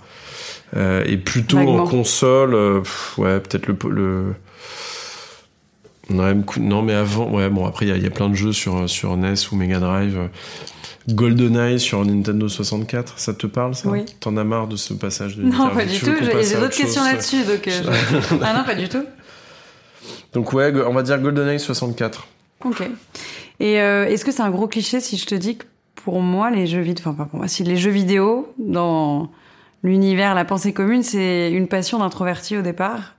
Euh, 0.76 1.04
et 1.06 1.18
plutôt 1.18 1.58
en 1.58 1.88
console, 1.88 2.54
euh, 2.54 2.82
pff, 2.82 3.18
ouais 3.18 3.40
peut-être 3.40 3.68
le 3.68 3.76
le 3.90 4.36
non, 6.10 6.82
mais 6.82 6.94
avant, 6.94 7.30
ouais, 7.32 7.50
bon, 7.50 7.66
après, 7.66 7.86
il 7.86 7.90
y 7.90 7.92
a- 7.92 7.98
il 7.98 8.04
y, 8.04 8.08
a 8.08 8.10
plein 8.10 8.30
de 8.30 8.36
jeux 8.36 8.54
sur, 8.54 8.90
sur 8.90 9.16
NES 9.18 9.34
ou 9.52 9.56
Mega 9.56 9.80
Drive. 9.80 10.30
GoldenEye 11.10 11.80
sur 11.80 12.06
Nintendo 12.06 12.48
64, 12.48 13.18
ça 13.18 13.34
te 13.34 13.48
parle, 13.48 13.74
ça? 13.74 13.90
Oui. 13.90 14.06
T'en 14.20 14.38
as 14.38 14.44
marre 14.44 14.68
de 14.68 14.76
ce 14.76 14.94
passage 14.94 15.38
de 15.38 15.44
Non, 15.44 15.70
pas 15.70 15.86
du 15.86 15.98
tout. 16.00 16.06
J'ai 16.22 16.32
d'autres 16.32 16.64
autre 16.66 16.78
questions 16.78 17.04
là-dessus, 17.04 17.44
donc. 17.44 17.68
euh, 17.68 17.82
je- 17.84 18.36
ah 18.44 18.54
non, 18.58 18.64
pas 18.64 18.76
du 18.76 18.88
tout. 18.90 19.04
Donc, 20.34 20.54
ouais, 20.54 20.72
on 20.86 20.94
va 20.94 21.02
dire 21.02 21.20
GoldenEye 21.20 21.60
64. 21.60 22.28
Ok. 22.66 22.84
Et 23.60 23.82
euh, 23.82 24.06
est-ce 24.08 24.24
que 24.24 24.32
c'est 24.32 24.42
un 24.44 24.52
gros 24.52 24.68
cliché 24.68 25.00
si 25.00 25.18
je 25.18 25.26
te 25.26 25.36
dis 25.36 25.58
que 25.58 25.66
pour 25.96 26.22
moi, 26.22 26.52
les 26.52 26.68
jeux 26.68 26.82
vidéo, 26.82 27.04
enfin 27.08 27.14
pas 27.16 27.26
pour 27.26 27.40
moi, 27.40 27.48
si 27.48 27.64
les 27.64 27.76
jeux 27.76 27.92
vidéo 27.92 28.54
dans 28.60 29.30
l'univers, 29.84 30.36
la 30.36 30.46
pensée 30.46 30.74
commune, 30.74 31.04
c'est 31.04 31.52
une 31.52 31.68
passion 31.68 32.00
d'introverti 32.00 32.56
au 32.58 32.62
départ, 32.62 33.16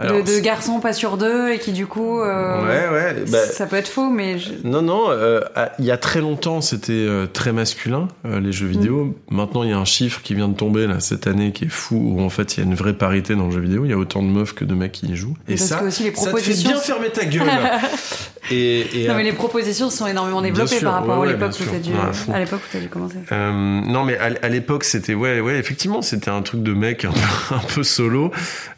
Alors, 0.00 0.24
de, 0.24 0.40
garçons 0.40 0.80
pas 0.80 0.92
sur 0.92 1.16
deux 1.16 1.50
et 1.52 1.58
qui 1.60 1.70
du 1.70 1.86
coup, 1.86 2.20
euh, 2.20 2.60
Ouais, 2.62 2.88
ouais. 2.92 3.24
bah, 3.30 3.38
ça 3.46 3.66
peut 3.66 3.76
être 3.76 3.86
faux, 3.88 4.10
mais 4.10 4.40
je- 4.40 4.50
Non, 4.64 4.82
non, 4.82 5.04
euh, 5.10 5.40
il 5.78 5.84
y 5.84 5.92
a 5.92 5.96
très 5.96 6.20
longtemps, 6.20 6.60
c'était 6.60 6.92
euh, 6.92 7.26
très 7.26 7.52
masculin, 7.52 8.08
euh, 8.26 8.40
les 8.40 8.50
jeux 8.50 8.66
vidéo. 8.66 9.04
Mm. 9.30 9.36
Maintenant, 9.36 9.62
il 9.62 9.70
y 9.70 9.72
a 9.72 9.78
un 9.78 9.84
chiffre 9.84 10.20
qui 10.22 10.34
vient 10.34 10.48
de 10.48 10.56
tomber, 10.56 10.88
là, 10.88 10.98
cette 10.98 11.28
année, 11.28 11.52
qui 11.52 11.66
est 11.66 11.70
fou, 11.72 12.14
où 12.16 12.20
en 12.22 12.28
fait, 12.28 12.56
il 12.56 12.60
y 12.60 12.62
a 12.64 12.66
une 12.66 12.74
vraie 12.74 12.94
parité 12.94 13.36
dans 13.36 13.46
le 13.46 13.52
jeu 13.52 13.60
vidéo. 13.60 13.84
Il 13.84 13.90
y 13.90 13.94
a 13.94 13.96
autant 13.96 14.22
de 14.24 14.28
meufs 14.28 14.52
que 14.52 14.64
de 14.64 14.74
mecs 14.74 14.90
qui 14.90 15.06
y 15.06 15.16
jouent. 15.16 15.36
Et 15.46 15.54
Parce 15.54 15.68
ça, 15.68 15.76
que 15.78 15.84
aussi 15.84 16.02
les 16.02 16.10
ça 16.14 16.16
te 16.16 16.24
fait 16.24 16.30
propositions- 16.30 16.70
bien 16.70 16.80
fermer 16.80 17.10
ta 17.10 17.24
gueule. 17.24 17.48
et, 18.50 19.04
et 19.04 19.08
non 19.08 19.14
mais 19.14 19.22
les 19.22 19.32
propositions 19.32 19.90
sont 19.90 20.06
énormément 20.06 20.42
développées 20.42 20.76
sûr, 20.78 20.82
par 20.90 20.94
rapport 21.00 21.18
ouais, 21.20 21.28
à 21.28 21.32
l'époque 21.32 21.52
où 21.60 21.64
t'as 21.70 21.78
dû, 21.78 21.92
à 22.32 22.38
l'époque 22.40 22.60
où 22.60 22.68
t'as 22.72 22.80
dû 22.80 22.88
commencer. 22.88 23.16
Non, 23.30 24.02
mais 24.04 24.18
à, 24.18 24.30
à 24.42 24.48
l'époque, 24.48 24.82
c'était 24.84 25.14
ouais, 25.14 25.40
ouais, 25.40 25.56
effectivement, 25.56 26.02
c'était 26.02 26.30
un 26.30 26.42
truc 26.42 26.62
de 26.64 26.72
mec 26.74 27.04
un 27.04 27.12
peu, 27.12 27.20
un 27.54 27.60
peu 27.74 27.82
solo. 27.84 28.32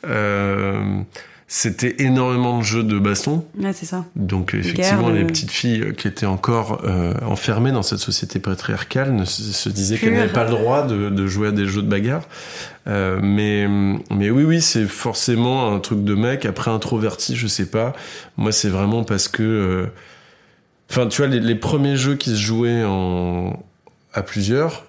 Euh, 0.06 0.78
c'était 1.48 2.02
énormément 2.02 2.58
de 2.58 2.64
jeux 2.64 2.82
de 2.82 2.98
baston. 2.98 3.44
Ouais, 3.56 3.72
c'est 3.72 3.86
ça. 3.86 4.04
Donc 4.16 4.52
effectivement, 4.52 5.02
Guerre, 5.04 5.14
les 5.14 5.22
euh. 5.22 5.26
petites 5.26 5.52
filles 5.52 5.82
euh, 5.82 5.92
qui 5.92 6.08
étaient 6.08 6.26
encore 6.26 6.82
euh, 6.84 7.14
enfermées 7.24 7.70
dans 7.70 7.82
cette 7.82 8.00
société 8.00 8.40
patriarcale 8.40 9.14
ne 9.14 9.24
se, 9.24 9.42
se 9.42 9.68
disaient 9.68 9.96
qu'elles 9.96 10.14
n'avaient 10.14 10.32
pas 10.32 10.44
le 10.44 10.50
droit 10.50 10.84
de, 10.86 11.08
de 11.08 11.26
jouer 11.28 11.48
à 11.48 11.52
des 11.52 11.66
jeux 11.66 11.82
de 11.82 11.88
bagarre. 11.88 12.22
Euh, 12.88 13.20
mais 13.22 13.68
mais 14.10 14.30
oui 14.30 14.44
oui 14.44 14.60
c'est 14.60 14.86
forcément 14.86 15.72
un 15.72 15.78
truc 15.78 16.02
de 16.02 16.14
mec. 16.14 16.44
Après 16.46 16.70
introverti, 16.72 17.36
je 17.36 17.46
sais 17.46 17.66
pas. 17.66 17.92
Moi 18.36 18.50
c'est 18.50 18.68
vraiment 18.68 19.04
parce 19.04 19.28
que, 19.28 19.42
euh, 19.42 19.86
enfin 20.90 21.06
tu 21.06 21.22
vois 21.22 21.30
les, 21.30 21.40
les 21.40 21.54
premiers 21.54 21.96
jeux 21.96 22.16
qui 22.16 22.30
se 22.30 22.40
jouaient 22.40 22.84
en 22.84 23.62
à 24.12 24.22
plusieurs. 24.22 24.84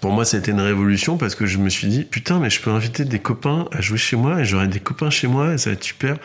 Pour 0.00 0.12
moi, 0.12 0.24
c'était 0.24 0.50
une 0.50 0.60
révolution 0.60 1.16
parce 1.16 1.34
que 1.34 1.46
je 1.46 1.58
me 1.58 1.68
suis 1.68 1.88
dit, 1.88 2.04
putain, 2.04 2.38
mais 2.38 2.50
je 2.50 2.60
peux 2.60 2.70
inviter 2.70 3.04
des 3.04 3.20
copains 3.20 3.66
à 3.72 3.80
jouer 3.80 3.98
chez 3.98 4.16
moi 4.16 4.40
et 4.40 4.44
j'aurai 4.44 4.68
des 4.68 4.80
copains 4.80 5.10
chez 5.10 5.28
moi 5.28 5.54
et 5.54 5.58
ça 5.58 5.70
va 5.70 5.74
être 5.74 5.84
super. 5.84 6.16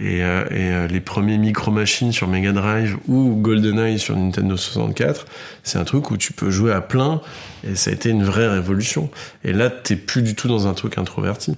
Et, 0.00 0.24
euh, 0.24 0.44
et 0.50 0.72
euh, 0.72 0.86
les 0.88 1.00
premiers 1.00 1.38
micro-machines 1.38 2.10
sur 2.10 2.26
Mega 2.26 2.50
Drive 2.50 2.96
ou 3.06 3.36
GoldenEye 3.36 3.98
sur 3.98 4.16
Nintendo 4.16 4.56
64, 4.56 5.26
c'est 5.62 5.78
un 5.78 5.84
truc 5.84 6.10
où 6.10 6.16
tu 6.16 6.32
peux 6.32 6.50
jouer 6.50 6.72
à 6.72 6.80
plein 6.80 7.20
et 7.62 7.76
ça 7.76 7.90
a 7.90 7.94
été 7.94 8.08
une 8.08 8.24
vraie 8.24 8.48
révolution. 8.48 9.10
Et 9.44 9.52
là, 9.52 9.70
t'es 9.70 9.94
plus 9.94 10.22
du 10.22 10.34
tout 10.34 10.48
dans 10.48 10.66
un 10.66 10.74
truc 10.74 10.98
introverti. 10.98 11.56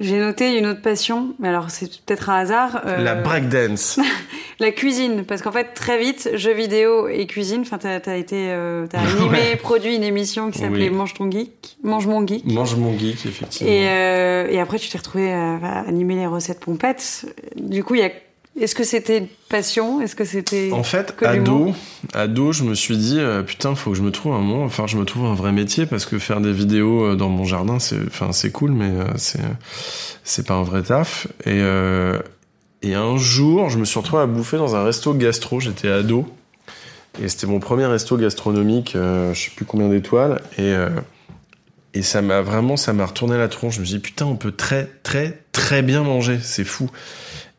J'ai 0.00 0.18
noté 0.18 0.56
une 0.58 0.66
autre 0.66 0.80
passion, 0.80 1.34
mais 1.38 1.48
alors 1.48 1.68
c'est 1.70 1.86
peut-être 2.06 2.30
un 2.30 2.38
hasard. 2.38 2.80
euh, 2.86 3.02
La 3.02 3.14
breakdance. 3.14 4.00
La 4.60 4.70
cuisine, 4.72 5.24
parce 5.24 5.40
qu'en 5.42 5.52
fait 5.52 5.72
très 5.74 5.98
vite, 5.98 6.30
jeux 6.34 6.52
vidéo 6.54 7.08
et 7.08 7.26
cuisine. 7.26 7.60
Enfin, 7.62 7.78
t'as 7.78 7.98
as 8.06 8.16
été, 8.16 8.46
euh, 8.50 8.86
t'as 8.88 8.98
animé, 9.18 9.56
produit 9.56 9.94
une 9.96 10.02
émission 10.02 10.50
qui 10.50 10.58
s'appelait 10.58 10.88
Oui. 10.88 10.94
Mange 10.96 11.14
ton 11.14 11.30
geek, 11.30 11.76
Mange 11.82 12.06
mon 12.06 12.26
geek. 12.26 12.44
Mange 12.46 12.76
mon 12.76 12.98
geek, 12.98 13.24
effectivement. 13.26 13.70
Et, 13.72 13.86
euh, 13.88 14.48
et 14.50 14.58
après, 14.60 14.78
tu 14.78 14.88
t'es 14.88 14.98
retrouvé 14.98 15.32
à, 15.32 15.56
à 15.56 15.80
animer 15.88 16.14
les 16.16 16.26
recettes 16.26 16.60
pompettes. 16.60 17.26
Du 17.56 17.84
coup, 17.84 17.94
il 17.94 18.00
y 18.00 18.04
a. 18.04 18.10
Est-ce 18.58 18.74
que 18.74 18.84
c'était 18.84 19.18
une 19.18 19.28
passion? 19.48 20.00
Est-ce 20.00 20.14
que 20.16 20.24
c'était 20.24 20.70
En 20.72 20.82
fait, 20.82 21.14
ado, 21.24 21.72
ado, 22.14 22.52
je 22.52 22.64
me 22.64 22.74
suis 22.74 22.96
dit, 22.96 23.18
euh, 23.18 23.42
putain, 23.42 23.74
faut 23.74 23.90
que 23.92 23.96
je 23.96 24.02
me 24.02 24.10
trouve 24.10 24.34
un 24.34 24.40
moment, 24.40 24.64
enfin, 24.64 24.86
je 24.86 24.96
me 24.98 25.04
trouve 25.04 25.24
un 25.26 25.34
vrai 25.34 25.52
métier 25.52 25.86
parce 25.86 26.04
que 26.04 26.18
faire 26.18 26.40
des 26.40 26.52
vidéos 26.52 27.04
euh, 27.04 27.16
dans 27.16 27.28
mon 27.28 27.44
jardin, 27.44 27.78
c'est, 27.78 27.98
enfin, 28.06 28.32
c'est 28.32 28.50
cool, 28.50 28.72
mais 28.72 28.90
euh, 28.90 29.04
c'est, 29.16 29.40
c'est 30.24 30.46
pas 30.46 30.54
un 30.54 30.62
vrai 30.62 30.82
taf. 30.82 31.28
Et, 31.46 31.60
euh, 31.60 32.18
et 32.82 32.94
un 32.94 33.16
jour, 33.16 33.70
je 33.70 33.78
me 33.78 33.84
suis 33.84 33.98
retrouvé 33.98 34.22
à 34.22 34.26
bouffer 34.26 34.56
dans 34.56 34.74
un 34.74 34.84
resto 34.84 35.14
gastro. 35.14 35.60
J'étais 35.60 35.88
ado 35.88 36.26
et 37.22 37.28
c'était 37.28 37.46
mon 37.46 37.60
premier 37.60 37.86
resto 37.86 38.16
gastronomique. 38.16 38.94
euh, 38.96 39.32
je 39.32 39.44
sais 39.44 39.50
plus 39.54 39.64
combien 39.64 39.88
d'étoiles 39.88 40.42
et 40.58 40.74
et 41.92 42.02
ça 42.02 42.22
m'a 42.22 42.40
vraiment, 42.40 42.76
ça 42.76 42.92
m'a 42.92 43.04
retourné 43.04 43.36
la 43.36 43.48
tronche. 43.48 43.74
Je 43.74 43.80
me 43.80 43.84
suis 43.84 43.96
dit, 43.96 44.00
putain, 44.00 44.26
on 44.26 44.36
peut 44.36 44.52
très, 44.52 44.88
très, 45.02 45.42
très 45.50 45.82
bien 45.82 46.04
manger. 46.04 46.38
C'est 46.40 46.64
fou. 46.64 46.88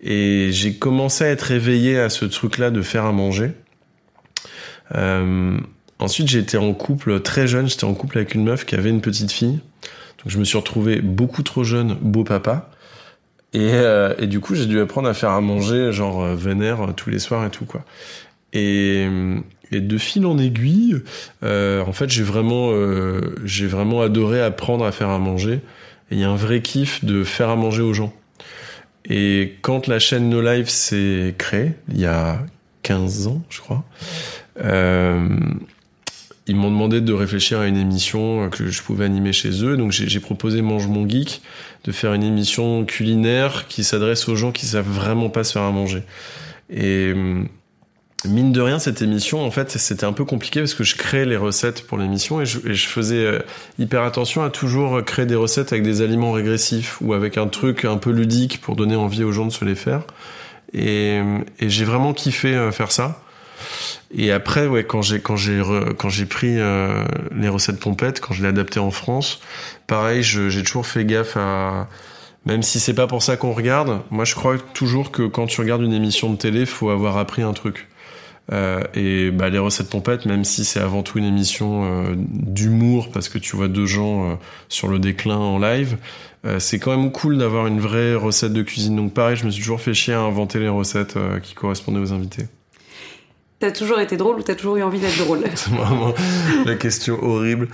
Et 0.02 0.50
j'ai 0.52 0.74
commencé 0.74 1.24
à 1.24 1.28
être 1.28 1.52
éveillé 1.52 2.00
à 2.00 2.10
ce 2.10 2.26
truc-là 2.26 2.72
de 2.72 2.82
faire 2.82 3.06
à 3.06 3.12
manger. 3.12 3.52
Euh, 4.96 5.58
ensuite, 6.00 6.34
été 6.40 6.58
en 6.58 6.74
couple 6.74 7.22
très 7.22 7.48
jeune. 7.48 7.68
J'étais 7.68 7.84
en 7.84 7.94
couple 7.94 8.18
avec 8.18 8.34
une 8.34 8.44
meuf 8.44 8.66
qui 8.66 8.76
avait 8.76 8.90
une 8.90 9.02
petite 9.02 9.32
fille. 9.32 9.60
Donc, 10.24 10.28
je 10.28 10.38
me 10.38 10.44
suis 10.44 10.58
retrouvé 10.58 11.02
beaucoup 11.02 11.44
trop 11.44 11.64
jeune, 11.64 11.96
beau 12.02 12.24
papa. 12.24 12.72
Et, 13.54 13.72
euh, 13.74 14.14
et 14.18 14.28
du 14.28 14.40
coup, 14.40 14.56
j'ai 14.56 14.66
dû 14.66 14.80
apprendre 14.80 15.10
à 15.10 15.14
faire 15.14 15.32
à 15.32 15.42
manger, 15.42 15.92
genre 15.92 16.24
euh, 16.24 16.36
vénère 16.36 16.82
euh, 16.82 16.94
tous 16.94 17.10
les 17.10 17.20
soirs 17.20 17.46
et 17.46 17.50
tout 17.50 17.66
quoi. 17.66 17.84
Et, 18.54 19.08
et 19.72 19.82
de 19.82 19.98
fil 19.98 20.26
en 20.26 20.38
aiguille, 20.38 21.02
euh, 21.44 21.84
en 21.86 21.94
fait, 21.94 22.10
j'ai 22.10 22.24
vraiment, 22.24 22.72
euh, 22.72 23.36
j'ai 23.46 23.68
vraiment 23.68 24.02
adoré 24.02 24.42
apprendre 24.42 24.86
à 24.86 24.92
faire 24.92 25.10
à 25.10 25.20
manger. 25.20 25.62
Et 26.12 26.16
il 26.16 26.20
y 26.20 26.24
a 26.24 26.30
un 26.30 26.36
vrai 26.36 26.62
kiff 26.62 27.06
de 27.06 27.24
faire 27.24 27.50
à 27.50 27.56
manger 27.56 27.82
aux 27.82 27.94
gens. 27.94 28.14
Et 29.10 29.56
quand 29.62 29.88
la 29.88 30.00
chaîne 30.00 30.30
No 30.30 30.42
Life 30.42 30.70
s'est 30.70 31.36
créée, 31.38 31.74
il 31.90 32.00
y 32.00 32.06
a 32.06 32.40
15 32.84 33.28
ans, 33.28 33.42
je 33.50 33.60
crois, 33.60 33.84
euh, 34.64 35.28
ils 36.48 36.56
m'ont 36.56 36.70
demandé 36.72 37.02
de 37.02 37.14
réfléchir 37.14 37.60
à 37.60 37.68
une 37.68 37.78
émission 37.78 38.50
que 38.50 38.68
je 38.68 38.82
pouvais 38.82 39.06
animer 39.06 39.34
chez 39.34 39.64
eux. 39.64 39.78
Donc 39.78 39.92
j'ai 39.92 40.20
proposé 40.20 40.62
Mange 40.62 40.88
mon 40.88 41.08
geek 41.08 41.42
de 41.84 41.92
faire 41.92 42.14
une 42.14 42.24
émission 42.24 42.86
culinaire 42.86 43.68
qui 43.68 43.84
s'adresse 43.84 44.28
aux 44.28 44.36
gens 44.36 44.52
qui 44.52 44.66
savent 44.66 44.90
vraiment 44.90 45.30
pas 45.30 45.44
se 45.44 45.54
faire 45.54 45.64
à 45.64 45.72
manger. 45.72 46.04
Et 46.70 47.12
hum, 47.14 47.48
mine 48.26 48.52
de 48.52 48.62
rien, 48.62 48.80
cette 48.80 49.02
émission, 49.02 49.44
en 49.44 49.52
fait, 49.52 49.72
c'était 49.72 50.06
un 50.06 50.14
peu 50.14 50.26
compliqué 50.26 50.60
parce 50.60 50.74
que 50.74 50.84
je 50.84 50.96
créais 50.96 51.26
les 51.26 51.38
recettes 51.38 51.86
pour 51.88 51.98
l'émission 51.98 52.42
et 52.42 52.46
je, 52.46 52.88
faisais 52.88 53.26
euh, 53.26 53.40
hyper 53.80 54.04
attention 54.04 54.44
à 54.44 54.50
toujours 54.50 55.04
créer 55.04 55.26
des 55.26 55.36
recettes 55.36 55.74
avec 55.74 55.84
des 55.84 56.02
aliments 56.02 56.32
régressifs 56.32 57.00
ou 57.02 57.14
avec 57.14 57.38
un 57.38 57.48
truc 57.48 57.86
un 57.86 57.98
peu 57.98 58.12
ludique 58.12 58.62
pour 58.62 58.76
donner 58.76 58.96
envie 58.96 59.24
aux 59.24 59.32
gens 59.32 59.46
de 59.46 59.52
se 59.52 59.66
les 59.66 59.76
faire. 59.76 60.04
Et, 60.74 61.22
et 61.60 61.70
j'ai 61.70 61.86
vraiment 61.86 62.14
kiffé 62.14 62.56
euh, 62.56 62.72
faire 62.72 62.92
ça. 62.92 63.22
Et 64.14 64.32
après, 64.32 64.68
ouais, 64.68 64.84
quand 64.84 65.02
j'ai 65.02 65.20
quand 65.20 65.36
j'ai 65.36 65.62
quand 65.98 66.10
j'ai 66.10 66.26
pris 66.26 66.60
euh, 66.60 67.04
les 67.36 67.50
recettes 67.50 67.80
pompettes, 67.80 68.20
quand 68.20 68.34
je 68.34 68.42
l'ai 68.42 68.50
adapté 68.50 68.80
en 68.80 68.92
France, 68.92 69.40
pareil, 69.88 70.24
j'ai 70.24 70.64
toujours 70.64 70.86
fait 70.86 71.06
gaffe 71.06 71.38
à 71.38 71.88
même 72.46 72.64
si 72.64 72.80
c'est 72.80 72.96
pas 72.96 73.08
pour 73.08 73.22
ça 73.24 73.38
qu'on 73.38 73.54
regarde. 73.54 74.02
Moi, 74.10 74.26
je 74.26 74.34
crois 74.36 74.58
toujours 74.74 75.12
que 75.12 75.24
quand 75.24 75.46
tu 75.46 75.62
regardes 75.62 75.84
une 75.84 75.94
émission 75.94 76.32
de 76.32 76.38
télé, 76.38 76.66
faut 76.66 76.90
avoir 76.90 77.18
appris 77.18 77.44
un 77.44 77.54
truc. 77.54 77.88
Euh, 78.52 78.82
et 78.96 79.32
bah, 79.32 79.50
les 79.50 79.60
recettes 79.60 79.90
pompettes, 79.90 80.26
même 80.26 80.44
si 80.44 80.66
c'est 80.66 80.82
avant 80.82 81.04
tout 81.04 81.18
une 81.18 81.26
émission 81.26 81.84
euh, 81.86 82.16
d'humour, 82.18 83.10
parce 83.12 83.30
que 83.30 83.38
tu 83.38 83.56
vois 83.56 83.70
deux 83.70 83.86
gens 83.86 84.32
euh, 84.32 84.36
sur 84.68 84.88
le 84.88 85.00
déclin 85.00 85.38
en 85.38 85.60
live, 85.60 85.98
c'est 86.58 86.80
quand 86.80 86.98
même 86.98 87.12
cool 87.12 87.38
d'avoir 87.38 87.68
une 87.68 87.80
vraie 87.80 88.16
recette 88.16 88.52
de 88.52 88.64
cuisine. 88.64 88.96
Donc 88.96 89.14
pareil, 89.14 89.36
je 89.36 89.46
me 89.46 89.52
suis 89.52 89.62
toujours 89.62 89.80
fait 89.80 89.94
chier 89.94 90.16
à 90.16 90.22
inventer 90.22 90.58
les 90.58 90.70
recettes 90.70 91.16
qui 91.44 91.54
correspondaient 91.54 92.00
aux 92.00 92.14
invités. 92.14 92.48
T'as 93.60 93.70
toujours 93.70 94.00
été 94.00 94.18
drôle 94.18 94.40
ou 94.40 94.42
t'as 94.42 94.56
toujours 94.56 94.78
eu 94.78 94.82
envie 94.82 95.00
d'être 95.00 95.20
drôle? 95.20 95.44
C'est 95.54 95.70
vraiment 95.70 96.16
la 96.66 96.74
question 96.74 97.24
horrible. 97.24 97.68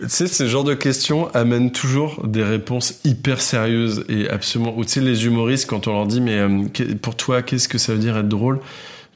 Tu 0.00 0.08
sais, 0.08 0.26
ce 0.26 0.48
genre 0.48 0.64
de 0.64 0.74
questions 0.74 1.32
amènent 1.32 1.70
toujours 1.70 2.26
des 2.26 2.42
réponses 2.42 2.98
hyper 3.04 3.40
sérieuses 3.40 4.04
et 4.08 4.28
absolument. 4.28 4.76
Ou 4.76 4.84
tu 4.84 4.94
sais, 4.94 5.00
les 5.00 5.26
humoristes, 5.26 5.70
quand 5.70 5.86
on 5.86 5.92
leur 5.92 6.06
dit, 6.06 6.20
mais 6.20 6.44
pour 7.00 7.14
toi, 7.14 7.42
qu'est-ce 7.42 7.68
que 7.68 7.78
ça 7.78 7.92
veut 7.92 8.00
dire 8.00 8.16
être 8.18 8.28
drôle? 8.28 8.58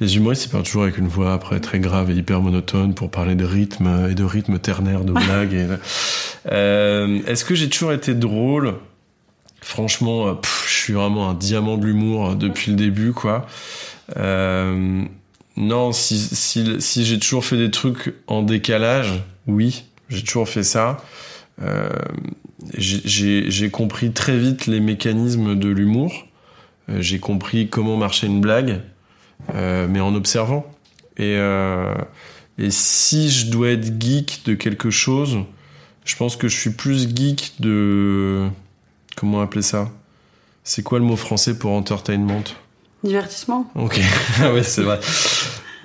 Les 0.03 0.17
humoristes, 0.17 0.47
ils 0.47 0.49
parlent 0.49 0.65
toujours 0.65 0.83
avec 0.83 0.99
une 0.99 1.09
voix 1.09 1.33
après 1.33 1.61
très 1.61 1.79
grave 1.79 2.11
et 2.11 2.15
hyper 2.15 2.41
monotone 2.41 2.95
pour 2.95 3.11
parler 3.11 3.35
de 3.35 3.45
rythme 3.45 4.09
et 4.11 4.15
de 4.15 4.25
rythme 4.25 4.59
ternaire 4.59 5.05
de 5.05 5.13
blagues. 5.13 5.55
et, 5.55 5.67
euh, 6.53 7.21
Est-ce 7.27 7.45
que 7.45 7.55
j'ai 7.55 7.69
toujours 7.69 7.93
été 7.93 8.15
drôle? 8.15 8.75
Franchement, 9.61 10.27
euh, 10.27 10.35
je 10.67 10.75
suis 10.75 10.93
vraiment 10.93 11.31
un 11.31 11.35
diamant 11.35 11.79
de 11.79 11.87
l'humour 11.87 12.35
depuis 12.35 12.73
le 12.73 12.77
début, 12.77 13.13
quoi. 13.13 13.47
Euh, 14.17 15.05
non, 15.57 15.93
si, 15.93 16.19
si, 16.19 16.81
si 16.81 17.05
j'ai 17.05 17.19
toujours 17.19 17.45
fait 17.45 17.57
des 17.57 17.71
trucs 17.71 18.15
en 18.27 18.43
décalage, 18.43 19.23
oui, 19.47 19.85
j'ai 20.09 20.23
toujours 20.23 20.49
fait 20.49 20.65
ça. 20.65 20.99
Euh, 21.63 21.89
j'ai 22.77 23.71
compris 23.71 24.13
très 24.13 24.37
vite 24.37 24.67
les 24.67 24.81
mécanismes 24.81 25.59
de 25.59 25.69
l'humour. 25.69 26.13
Euh, 26.89 27.01
j'ai 27.01 27.19
compris 27.19 27.69
comment 27.69 27.97
marchait 27.97 28.27
une 28.27 28.41
blague. 28.41 28.81
Euh, 29.55 29.87
mais 29.89 30.01
en 30.01 30.15
observant. 30.15 30.67
Et, 31.17 31.37
euh, 31.37 31.95
et 32.59 32.71
si 32.71 33.31
je 33.31 33.51
dois 33.51 33.71
être 33.71 34.01
geek 34.01 34.43
de 34.45 34.55
quelque 34.55 34.91
chose, 34.91 35.39
je 36.05 36.17
pense 36.17 36.37
que 36.37 36.49
je 36.49 36.57
suis 36.57 36.71
plus 36.71 37.09
geek 37.15 37.55
de... 37.61 38.49
Comment 39.17 39.41
appeler 39.41 39.63
ça? 39.63 39.91
C'est 40.65 40.83
quoi 40.83 40.99
le 40.99 41.05
mot 41.05 41.17
français 41.17 41.59
pour 41.59 41.73
entertainment? 41.73 42.45
Divertissement. 43.05 43.71
Ok, 43.75 44.01
ah 44.41 44.53
ouais, 44.53 44.63
c'est 44.63 44.83
vrai. 44.83 45.01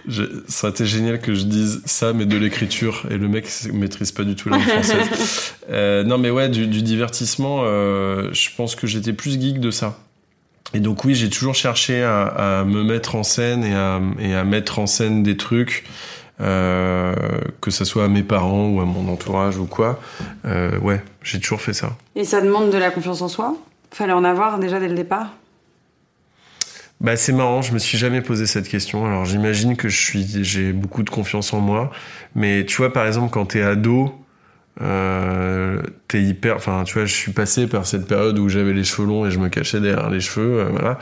Je, 0.07 0.23
ça 0.47 0.67
aurait 0.67 0.71
été 0.71 0.85
génial 0.85 1.19
que 1.19 1.33
je 1.33 1.43
dise 1.43 1.81
ça, 1.85 2.13
mais 2.13 2.25
de 2.25 2.37
l'écriture. 2.37 3.05
Et 3.09 3.17
le 3.17 3.27
mec 3.27 3.47
maîtrise 3.73 4.11
pas 4.11 4.23
du 4.23 4.35
tout 4.35 4.49
la 4.49 4.57
langue 4.57 4.67
française. 4.67 5.53
euh, 5.69 6.03
non, 6.03 6.17
mais 6.17 6.29
ouais, 6.29 6.47
du, 6.47 6.67
du 6.67 6.81
divertissement, 6.81 7.61
euh, 7.63 8.29
je 8.31 8.49
pense 8.55 8.75
que 8.75 8.87
j'étais 8.87 9.13
plus 9.13 9.39
geek 9.39 9.59
de 9.59 9.71
ça. 9.71 9.99
Et 10.73 10.79
donc 10.79 11.05
oui, 11.05 11.15
j'ai 11.15 11.29
toujours 11.29 11.55
cherché 11.55 12.03
à, 12.03 12.25
à, 12.25 12.63
me 12.63 12.83
mettre 12.83 13.15
en 13.15 13.23
scène 13.23 13.63
et 13.63 13.73
à, 13.73 14.01
et 14.19 14.35
à 14.35 14.43
mettre 14.43 14.79
en 14.79 14.87
scène 14.87 15.23
des 15.23 15.37
trucs, 15.37 15.85
euh, 16.41 17.15
que 17.61 17.71
ce 17.71 17.85
soit 17.85 18.03
à 18.03 18.07
mes 18.07 18.23
parents 18.23 18.67
ou 18.67 18.81
à 18.81 18.85
mon 18.85 19.11
entourage 19.11 19.57
ou 19.57 19.65
quoi. 19.65 19.99
Euh, 20.45 20.77
ouais, 20.79 21.01
j'ai 21.23 21.39
toujours 21.39 21.61
fait 21.61 21.73
ça. 21.73 21.95
Et 22.15 22.25
ça 22.25 22.41
demande 22.41 22.69
de 22.69 22.77
la 22.77 22.91
confiance 22.91 23.21
en 23.21 23.27
soi? 23.27 23.55
Fallait 23.91 24.13
en 24.13 24.23
avoir 24.23 24.59
déjà 24.59 24.79
dès 24.79 24.89
le 24.89 24.95
départ? 24.95 25.33
Bah 26.99 27.15
c'est 27.15 27.31
marrant, 27.31 27.61
je 27.61 27.73
me 27.73 27.79
suis 27.79 27.97
jamais 27.97 28.21
posé 28.21 28.47
cette 28.47 28.67
question. 28.67 29.05
Alors 29.05 29.23
j'imagine 29.23 29.75
que 29.75 29.87
je 29.87 29.97
suis, 29.97 30.43
j'ai 30.43 30.73
beaucoup 30.73 31.03
de 31.03 31.09
confiance 31.11 31.53
en 31.53 31.59
moi, 31.59 31.91
mais 32.33 32.65
tu 32.65 32.77
vois 32.77 32.91
par 32.91 33.05
exemple 33.05 33.31
quand 33.31 33.45
t'es 33.45 33.61
ado, 33.61 34.11
euh, 34.81 35.81
t'es 36.07 36.21
hyper 36.21 36.55
enfin 36.55 36.83
tu 36.85 36.93
vois 36.93 37.05
je 37.05 37.13
suis 37.15 37.31
passé 37.31 37.65
par 37.65 37.87
cette 37.87 38.05
période 38.05 38.37
où 38.37 38.47
j'avais 38.47 38.73
les 38.73 38.83
cheveux 38.83 39.07
longs 39.07 39.25
et 39.25 39.31
je 39.31 39.39
me 39.39 39.49
cachais 39.49 39.79
derrière 39.79 40.09
les 40.09 40.19
cheveux 40.19 40.59
euh, 40.59 40.65
voilà. 40.69 40.99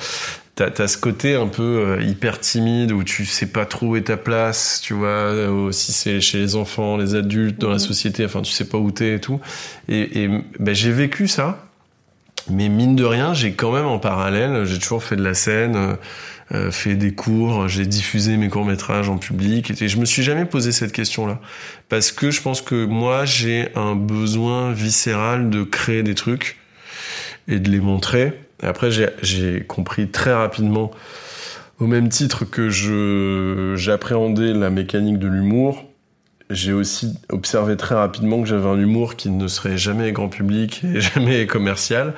T'as 0.55 0.69
as 0.77 0.87
ce 0.87 0.97
côté 0.97 1.35
un 1.35 1.47
peu 1.47 1.61
euh, 1.61 2.01
hyper 2.01 2.39
timide 2.39 2.93
où 2.93 3.03
tu 3.03 3.25
sais 3.25 3.47
pas 3.47 3.65
trop 3.65 3.87
où 3.87 3.95
est 3.97 4.03
ta 4.03 4.15
place 4.15 4.79
tu 4.81 4.93
vois 4.93 5.49
aussi 5.49 5.91
c'est 5.91 6.21
chez 6.21 6.37
les 6.37 6.55
enfants 6.55 6.95
les 6.95 7.15
adultes 7.15 7.59
dans 7.59 7.69
la 7.69 7.79
société 7.79 8.23
enfin 8.23 8.41
tu 8.41 8.53
sais 8.53 8.69
pas 8.69 8.77
où 8.77 8.91
t'es 8.91 9.15
et 9.15 9.19
tout. 9.19 9.41
Et, 9.89 10.23
et 10.23 10.29
ben, 10.59 10.73
j'ai 10.73 10.91
vécu 10.91 11.27
ça 11.27 11.65
mais 12.49 12.69
mine 12.69 12.95
de 12.95 13.03
rien 13.03 13.33
j'ai 13.33 13.53
quand 13.53 13.73
même 13.73 13.87
en 13.87 13.99
parallèle 13.99 14.63
j'ai 14.63 14.79
toujours 14.79 15.03
fait 15.03 15.17
de 15.17 15.23
la 15.23 15.33
scène 15.33 15.97
euh, 16.53 16.69
fait 16.69 16.95
des 16.95 17.11
cours, 17.11 17.67
j'ai 17.67 17.87
diffusé 17.87 18.37
mes 18.37 18.49
courts 18.49 18.65
métrages 18.65 19.09
en 19.09 19.17
public 19.17 19.81
et 19.81 19.87
je 19.87 19.97
me 19.97 20.05
suis 20.05 20.21
jamais 20.21 20.45
posé 20.45 20.71
cette 20.71 20.91
question-là 20.91 21.39
parce 21.89 22.11
que 22.11 22.29
je 22.29 22.39
pense 22.41 22.61
que 22.61 22.85
moi 22.85 23.25
j'ai 23.25 23.69
un 23.75 23.95
besoin 23.95 24.71
viscéral 24.71 25.49
de 25.49 25.63
créer 25.63 26.03
des 26.03 26.13
trucs 26.13 26.57
et 27.47 27.59
de 27.59 27.71
les 27.71 27.79
montrer. 27.79 28.39
Après 28.61 28.89
j'ai 28.91 29.63
compris 29.63 30.09
très 30.09 30.33
rapidement 30.33 30.91
au 31.79 31.87
même 31.87 32.09
titre 32.09 32.45
que 32.45 32.69
je 32.69 33.73
j'appréhendais 33.75 34.53
la 34.53 34.69
mécanique 34.69 35.17
de 35.17 35.27
l'humour, 35.27 35.83
j'ai 36.49 36.73
aussi 36.73 37.17
observé 37.29 37.75
très 37.75 37.95
rapidement 37.95 38.41
que 38.41 38.47
j'avais 38.47 38.67
un 38.67 38.77
humour 38.79 39.15
qui 39.15 39.29
ne 39.29 39.47
serait 39.47 39.77
jamais 39.77 40.11
grand 40.11 40.29
public 40.29 40.83
et 40.83 41.01
jamais 41.15 41.47
commercial 41.47 42.13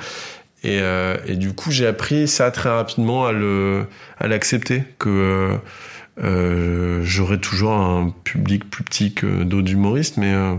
et, 0.68 0.82
euh, 0.82 1.16
et 1.26 1.38
du 1.38 1.54
coup, 1.54 1.72
j'ai 1.72 1.88
appris 1.88 2.28
ça 2.28 2.52
très 2.52 2.68
rapidement 2.68 3.26
à 3.26 3.32
le 3.32 3.86
à 4.20 4.28
l'accepter 4.28 4.84
que 5.00 5.08
euh, 5.10 5.58
euh, 6.22 7.00
j'aurai 7.04 7.40
toujours 7.40 7.72
un 7.72 8.14
public 8.26 8.70
plus 8.70 8.84
petit 8.84 9.14
que 9.14 9.44
d'autres 9.44 9.72
humoristes, 9.72 10.18
mais 10.18 10.34
euh, 10.34 10.56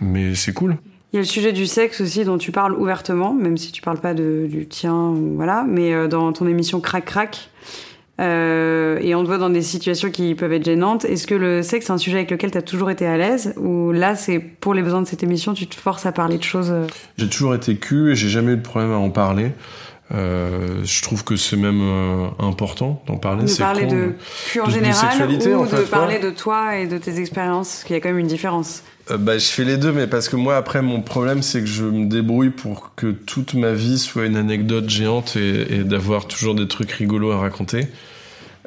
mais 0.00 0.36
c'est 0.36 0.52
cool. 0.52 0.76
Il 1.12 1.16
y 1.16 1.18
a 1.18 1.22
le 1.22 1.26
sujet 1.26 1.52
du 1.52 1.66
sexe 1.66 2.00
aussi 2.00 2.24
dont 2.24 2.38
tu 2.38 2.52
parles 2.52 2.74
ouvertement, 2.74 3.34
même 3.34 3.56
si 3.56 3.72
tu 3.72 3.82
parles 3.82 3.98
pas 3.98 4.14
de, 4.14 4.46
du 4.48 4.68
tien, 4.68 5.12
voilà, 5.34 5.64
mais 5.66 6.08
dans 6.08 6.32
ton 6.32 6.46
émission 6.46 6.80
Crac 6.80 7.04
Crac. 7.04 7.50
Euh, 8.20 8.98
et 9.00 9.14
on 9.14 9.22
te 9.22 9.26
voit 9.26 9.38
dans 9.38 9.50
des 9.50 9.62
situations 9.62 10.10
qui 10.10 10.34
peuvent 10.34 10.52
être 10.52 10.64
gênantes. 10.64 11.04
Est-ce 11.04 11.26
que 11.26 11.34
le 11.34 11.62
sexe, 11.62 11.86
c'est 11.86 11.92
un 11.92 11.98
sujet 11.98 12.18
avec 12.18 12.30
lequel 12.30 12.50
tu 12.50 12.58
as 12.58 12.62
toujours 12.62 12.90
été 12.90 13.06
à 13.06 13.16
l'aise 13.16 13.54
Ou 13.56 13.90
là, 13.90 14.14
c'est 14.14 14.38
pour 14.38 14.74
les 14.74 14.82
besoins 14.82 15.02
de 15.02 15.08
cette 15.08 15.22
émission, 15.22 15.54
tu 15.54 15.66
te 15.66 15.74
forces 15.74 16.06
à 16.06 16.12
parler 16.12 16.38
de 16.38 16.42
choses 16.44 16.70
euh 16.70 16.86
J'ai 17.18 17.28
toujours 17.28 17.54
été 17.54 17.76
cul 17.76 18.12
et 18.12 18.14
j'ai 18.14 18.28
jamais 18.28 18.52
eu 18.52 18.56
de 18.56 18.62
problème 18.62 18.92
à 18.92 18.98
en 18.98 19.10
parler. 19.10 19.52
Euh, 20.12 20.84
je 20.84 21.02
trouve 21.02 21.24
que 21.24 21.34
c'est 21.34 21.56
même 21.56 21.80
euh, 21.80 22.28
important 22.38 23.02
d'en 23.06 23.16
parler. 23.16 23.44
De 23.44 23.58
parler 23.58 23.86
con, 23.86 23.94
de 23.94 24.14
cul 24.46 24.60
en 24.60 24.66
de 24.66 24.70
général 24.70 25.16
ou 25.18 25.54
en 25.54 25.64
fait, 25.64 25.76
de 25.78 25.82
parler 25.82 26.14
ouais. 26.16 26.20
de 26.20 26.30
toi 26.30 26.76
et 26.76 26.86
de 26.86 26.98
tes 26.98 27.18
expériences 27.18 27.68
Parce 27.68 27.84
qu'il 27.84 27.94
y 27.94 27.96
a 27.96 28.00
quand 28.00 28.10
même 28.10 28.18
une 28.18 28.26
différence. 28.26 28.84
Euh, 29.10 29.18
bah, 29.18 29.36
je 29.38 29.46
fais 29.46 29.64
les 29.64 29.76
deux, 29.76 29.92
mais 29.92 30.06
parce 30.06 30.28
que 30.28 30.36
moi, 30.36 30.56
après, 30.56 30.80
mon 30.80 31.02
problème, 31.02 31.42
c'est 31.42 31.60
que 31.60 31.66
je 31.66 31.84
me 31.84 32.06
débrouille 32.06 32.50
pour 32.50 32.94
que 32.96 33.10
toute 33.12 33.54
ma 33.54 33.72
vie 33.72 33.98
soit 33.98 34.24
une 34.26 34.36
anecdote 34.36 34.88
géante 34.88 35.36
et, 35.36 35.74
et 35.74 35.84
d'avoir 35.84 36.26
toujours 36.26 36.54
des 36.54 36.66
trucs 36.68 36.90
rigolos 36.92 37.32
à 37.32 37.38
raconter. 37.38 37.88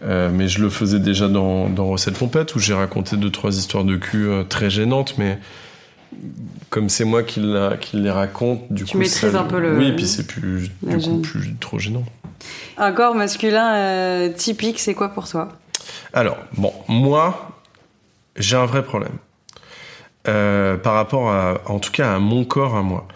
Euh, 0.04 0.30
mais 0.32 0.48
je 0.48 0.62
le 0.62 0.70
faisais 0.70 1.00
déjà 1.00 1.28
dans, 1.28 1.70
dans 1.70 1.88
Recette 1.88 2.18
Pompette, 2.20 2.56
où 2.56 2.60
j'ai 2.60 2.76
raconté 2.76 3.18
deux, 3.18 3.32
trois 3.32 3.58
histoires 3.58 3.84
de 3.84 3.96
cul 3.96 4.28
euh, 4.28 4.44
très 4.44 4.70
gênantes, 4.70 5.16
mais 5.18 5.40
comme 6.70 6.90
c'est 6.90 7.04
moi 7.06 7.24
qui, 7.24 7.40
la, 7.40 7.78
qui 7.78 7.98
les 7.98 8.12
raconte, 8.12 8.72
du 8.72 8.84
Tu 8.84 8.92
coup. 8.92 9.00
maîtrises 9.00 9.36
un 9.36 9.44
peu 9.46 9.60
le- 9.60 9.76
Oui, 9.80 9.88
et 9.88 9.94
puis 9.96 10.06
c'est 10.06 10.28
plus, 10.28 10.70
du 10.84 10.98
coup, 11.00 11.18
plus 11.18 11.56
trop 11.56 11.80
gênant. 11.80 12.04
Un 12.78 12.92
corps 12.92 13.16
masculin 13.16 14.30
typique, 14.30 14.80
c'est 14.80 14.94
quoi 14.94 15.10
pour 15.10 15.28
toi? 15.28 15.50
Alors, 16.14 16.38
bon, 16.56 16.72
moi, 16.88 17.60
j'ai 18.36 18.56
un 18.56 18.68
vrai 18.68 18.84
problème. 18.84 19.14
Euh, 20.28 20.76
par 20.76 20.94
rapport 20.94 21.32
à, 21.32 21.62
en 21.68 21.80
tout 21.80 21.92
cas, 21.92 22.16
à 22.16 22.20
mon 22.20 22.44
corps, 22.44 22.76
à 22.76 22.82
moi. 22.82 23.08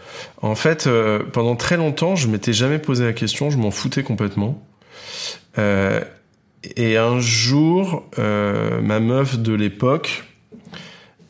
En 0.41 0.55
fait, 0.55 0.87
euh, 0.87 1.19
pendant 1.19 1.57
très 1.57 1.75
longtemps, 1.75 2.15
je 2.15 2.27
m'étais 2.27 2.53
jamais 2.53 2.79
posé 2.79 3.03
la 3.03 3.11
question, 3.11 3.49
je 3.49 3.57
m'en 3.57 3.71
foutais 3.71 4.03
complètement. 4.03 4.65
Euh, 5.57 5.99
et 6.77 6.97
un 6.97 7.19
jour, 7.19 8.05
ma 8.17 8.99
meuf 8.99 9.39
de 9.39 9.53
l'époque 9.53 10.23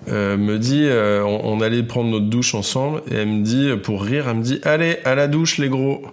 me 0.08 0.58
dit, 0.58 0.88
on, 0.90 1.62
allait 1.62 1.84
prendre 1.84 2.10
notre 2.10 2.26
douche 2.26 2.54
ensemble, 2.54 3.02
et 3.10 3.16
elle 3.16 3.30
me 3.30 3.44
dit, 3.44 3.72
pour 3.82 4.04
rire, 4.04 4.28
elle 4.28 4.38
me 4.38 4.44
dit, 4.44 4.60
allez, 4.64 4.98
à 5.06 5.16
la 5.16 5.28
douche, 5.28 5.58
les 5.58 5.70
gros. 5.70 6.04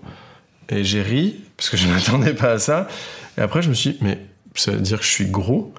Et 0.70 0.85
j'ai 0.85 1.02
ri, 1.02 1.40
parce 1.57 1.68
que 1.68 1.76
je 1.76 1.88
m'attendais 1.92 2.33
pas 2.33 2.52
à 2.52 2.59
ça. 2.59 2.88
Et 3.37 3.40
après, 3.40 3.61
je 3.61 3.68
me 3.68 3.74
suis 3.74 3.90
dit, 3.90 3.98
mais 4.02 4.18
ça 4.54 4.70
veut 4.70 4.81
dire 4.81 4.98
que 4.98 5.04
je 5.04 5.11
suis 5.11 5.26
gros. 5.26 5.74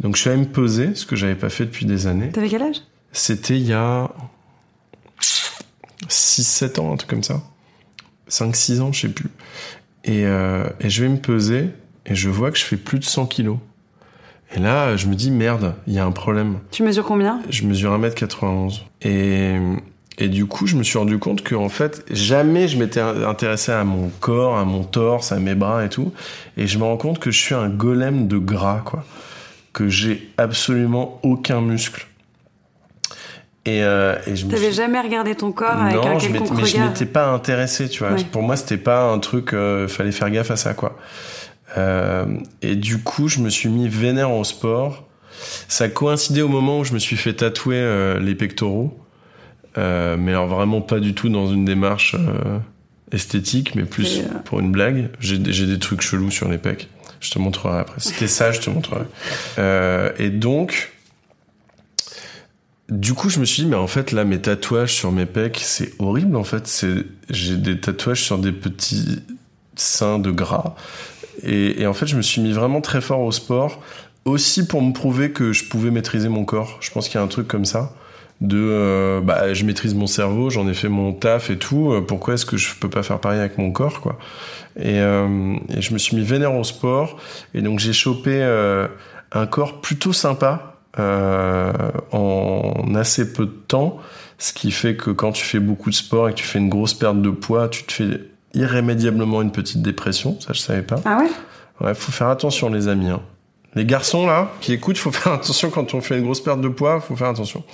Donc 0.00 0.16
je 0.16 0.22
suis 0.22 0.30
allé 0.30 0.40
me 0.40 0.46
peser, 0.46 0.94
ce 0.94 1.04
que 1.04 1.16
j'avais 1.16 1.34
pas 1.34 1.50
fait 1.50 1.66
depuis 1.66 1.86
des 1.86 2.06
années. 2.06 2.30
T'avais 2.30 2.48
quel 2.48 2.62
âge? 2.62 2.80
C'était 3.14 3.56
il 3.56 3.66
y 3.66 3.72
a 3.72 4.10
6-7 6.08 6.80
ans, 6.80 6.92
un 6.92 6.96
truc 6.96 7.08
comme 7.08 7.22
ça. 7.22 7.40
5-6 8.28 8.80
ans, 8.80 8.92
je 8.92 9.02
sais 9.02 9.08
plus. 9.08 9.30
Et, 10.02 10.26
euh, 10.26 10.68
et 10.80 10.90
je 10.90 11.04
vais 11.04 11.08
me 11.08 11.18
peser 11.18 11.70
et 12.06 12.16
je 12.16 12.28
vois 12.28 12.50
que 12.50 12.58
je 12.58 12.64
fais 12.64 12.76
plus 12.76 12.98
de 12.98 13.04
100 13.04 13.26
kilos. 13.26 13.58
Et 14.54 14.58
là, 14.58 14.96
je 14.96 15.06
me 15.06 15.14
dis, 15.14 15.30
merde, 15.30 15.76
il 15.86 15.94
y 15.94 16.00
a 16.00 16.04
un 16.04 16.10
problème. 16.10 16.58
Tu 16.72 16.82
mesures 16.82 17.04
combien? 17.04 17.40
Je 17.48 17.62
mesure 17.62 17.96
1m91. 17.96 18.82
Et, 19.02 19.58
et 20.18 20.28
du 20.28 20.46
coup, 20.46 20.66
je 20.66 20.74
me 20.74 20.82
suis 20.82 20.98
rendu 20.98 21.18
compte 21.18 21.42
que, 21.42 21.54
en 21.54 21.68
fait, 21.68 22.04
jamais 22.10 22.66
je 22.66 22.76
m'étais 22.78 23.00
intéressé 23.00 23.70
à 23.70 23.84
mon 23.84 24.10
corps, 24.20 24.58
à 24.58 24.64
mon 24.64 24.82
torse, 24.82 25.30
à 25.30 25.38
mes 25.38 25.54
bras 25.54 25.84
et 25.84 25.88
tout. 25.88 26.12
Et 26.56 26.66
je 26.66 26.78
me 26.78 26.84
rends 26.84 26.96
compte 26.96 27.20
que 27.20 27.30
je 27.30 27.38
suis 27.38 27.54
un 27.54 27.68
golem 27.68 28.26
de 28.26 28.38
gras, 28.38 28.82
quoi. 28.84 29.04
Que 29.72 29.88
j'ai 29.88 30.32
absolument 30.36 31.20
aucun 31.22 31.60
muscle. 31.60 32.08
Et, 33.66 33.82
euh, 33.82 34.16
et 34.26 34.36
je 34.36 34.46
T'avais 34.46 34.66
suis- 34.66 34.72
jamais 34.74 35.00
regardé 35.00 35.34
ton 35.34 35.50
corps 35.52 35.70
avec 35.80 35.94
non, 35.96 36.06
un 36.06 36.18
je 36.18 36.26
quelconque 36.28 36.50
m'étais- 36.50 36.62
mais 36.62 36.68
je 36.68 36.78
m'étais 36.78 37.06
pas 37.06 37.28
intéressé, 37.28 37.88
tu 37.88 38.00
vois. 38.00 38.12
Ouais. 38.12 38.24
Pour 38.30 38.42
moi, 38.42 38.56
c'était 38.56 38.76
pas 38.76 39.04
un 39.10 39.18
truc, 39.18 39.54
euh, 39.54 39.88
fallait 39.88 40.12
faire 40.12 40.30
gaffe 40.30 40.50
à 40.50 40.56
ça, 40.56 40.74
quoi. 40.74 40.98
Euh, 41.78 42.26
et 42.62 42.76
du 42.76 42.98
coup, 42.98 43.28
je 43.28 43.38
me 43.40 43.48
suis 43.48 43.68
mis 43.70 43.88
vénère 43.88 44.30
au 44.32 44.44
sport. 44.44 45.04
Ça 45.68 45.88
coïncidait 45.88 46.42
au 46.42 46.48
moment 46.48 46.80
où 46.80 46.84
je 46.84 46.92
me 46.92 46.98
suis 46.98 47.16
fait 47.16 47.32
tatouer 47.32 47.76
euh, 47.78 48.20
les 48.20 48.34
pectoraux. 48.34 48.98
Euh, 49.76 50.16
mais 50.18 50.30
alors 50.32 50.46
vraiment 50.46 50.80
pas 50.80 51.00
du 51.00 51.14
tout 51.14 51.28
dans 51.28 51.48
une 51.48 51.64
démarche 51.64 52.14
euh, 52.14 52.58
esthétique, 53.12 53.74
mais 53.74 53.82
plus 53.84 54.20
pour 54.44 54.60
une 54.60 54.70
blague. 54.70 55.08
J'ai 55.20 55.38
des 55.38 55.78
trucs 55.78 56.00
chelous 56.02 56.30
sur 56.30 56.48
les 56.48 56.58
pecs. 56.58 56.88
Je 57.20 57.30
te 57.30 57.38
montrerai 57.38 57.80
après. 57.80 57.96
C'était 57.98 58.28
ça, 58.28 58.52
je 58.52 58.60
te 58.60 58.68
montrerai. 58.70 59.04
Euh, 59.58 60.10
et 60.18 60.28
donc, 60.30 60.92
du 62.90 63.14
coup, 63.14 63.30
je 63.30 63.40
me 63.40 63.44
suis 63.44 63.62
dit, 63.62 63.68
mais 63.68 63.76
en 63.76 63.86
fait, 63.86 64.12
là, 64.12 64.24
mes 64.24 64.40
tatouages 64.40 64.92
sur 64.92 65.10
mes 65.10 65.26
pecs, 65.26 65.60
c'est 65.62 65.92
horrible, 65.98 66.36
en 66.36 66.44
fait. 66.44 66.66
C'est, 66.66 67.04
j'ai 67.30 67.56
des 67.56 67.80
tatouages 67.80 68.22
sur 68.22 68.38
des 68.38 68.52
petits 68.52 69.22
seins 69.74 70.18
de 70.18 70.30
gras. 70.30 70.74
Et, 71.42 71.80
et 71.80 71.86
en 71.86 71.94
fait, 71.94 72.06
je 72.06 72.16
me 72.16 72.22
suis 72.22 72.40
mis 72.40 72.52
vraiment 72.52 72.80
très 72.80 73.00
fort 73.00 73.20
au 73.20 73.32
sport, 73.32 73.80
aussi 74.24 74.66
pour 74.66 74.82
me 74.82 74.92
prouver 74.92 75.32
que 75.32 75.52
je 75.52 75.64
pouvais 75.64 75.90
maîtriser 75.90 76.28
mon 76.28 76.44
corps. 76.44 76.78
Je 76.80 76.90
pense 76.90 77.08
qu'il 77.08 77.16
y 77.16 77.20
a 77.20 77.24
un 77.24 77.28
truc 77.28 77.48
comme 77.48 77.64
ça. 77.64 77.94
De, 78.40 78.58
euh, 78.58 79.20
bah, 79.20 79.54
je 79.54 79.64
maîtrise 79.64 79.94
mon 79.94 80.06
cerveau, 80.06 80.50
j'en 80.50 80.68
ai 80.68 80.74
fait 80.74 80.88
mon 80.88 81.12
taf 81.12 81.50
et 81.50 81.56
tout. 81.56 81.92
euh, 81.92 82.00
Pourquoi 82.02 82.34
est-ce 82.34 82.44
que 82.44 82.56
je 82.56 82.74
peux 82.74 82.90
pas 82.90 83.02
faire 83.02 83.18
pareil 83.18 83.38
avec 83.40 83.58
mon 83.58 83.70
corps, 83.72 84.00
quoi? 84.00 84.18
Et, 84.76 84.98
euh, 84.98 85.54
et 85.74 85.80
je 85.80 85.92
me 85.94 85.98
suis 85.98 86.16
mis 86.16 86.22
vénère 86.22 86.54
au 86.54 86.64
sport. 86.64 87.18
Et 87.54 87.62
donc, 87.62 87.78
j'ai 87.78 87.92
chopé 87.92 88.42
euh, 88.42 88.88
un 89.32 89.46
corps 89.46 89.80
plutôt 89.80 90.12
sympa 90.12 90.73
en 90.98 92.94
assez 92.94 93.32
peu 93.32 93.46
de 93.46 93.50
temps. 93.68 93.98
Ce 94.38 94.52
qui 94.52 94.72
fait 94.72 94.96
que 94.96 95.10
quand 95.10 95.32
tu 95.32 95.44
fais 95.44 95.60
beaucoup 95.60 95.90
de 95.90 95.94
sport 95.94 96.28
et 96.28 96.32
que 96.32 96.38
tu 96.38 96.44
fais 96.44 96.58
une 96.58 96.68
grosse 96.68 96.94
perte 96.94 97.22
de 97.22 97.30
poids, 97.30 97.68
tu 97.68 97.84
te 97.84 97.92
fais 97.92 98.20
irrémédiablement 98.52 99.42
une 99.42 99.52
petite 99.52 99.80
dépression. 99.82 100.38
Ça, 100.40 100.52
je 100.52 100.60
savais 100.60 100.82
pas. 100.82 100.96
Ah 101.04 101.18
ouais? 101.18 101.30
Ouais, 101.80 101.94
faut 101.94 102.12
faire 102.12 102.28
attention, 102.28 102.68
les 102.68 102.88
amis. 102.88 103.08
hein. 103.08 103.20
Les 103.74 103.84
garçons, 103.84 104.26
là, 104.26 104.50
qui 104.60 104.72
écoutent, 104.72 104.98
faut 104.98 105.10
faire 105.12 105.32
attention 105.32 105.70
quand 105.70 105.94
on 105.94 106.00
fait 106.00 106.18
une 106.18 106.24
grosse 106.24 106.40
perte 106.42 106.60
de 106.60 106.68
poids, 106.68 107.00
faut 107.00 107.16
faire 107.16 107.28
attention. 107.28 107.64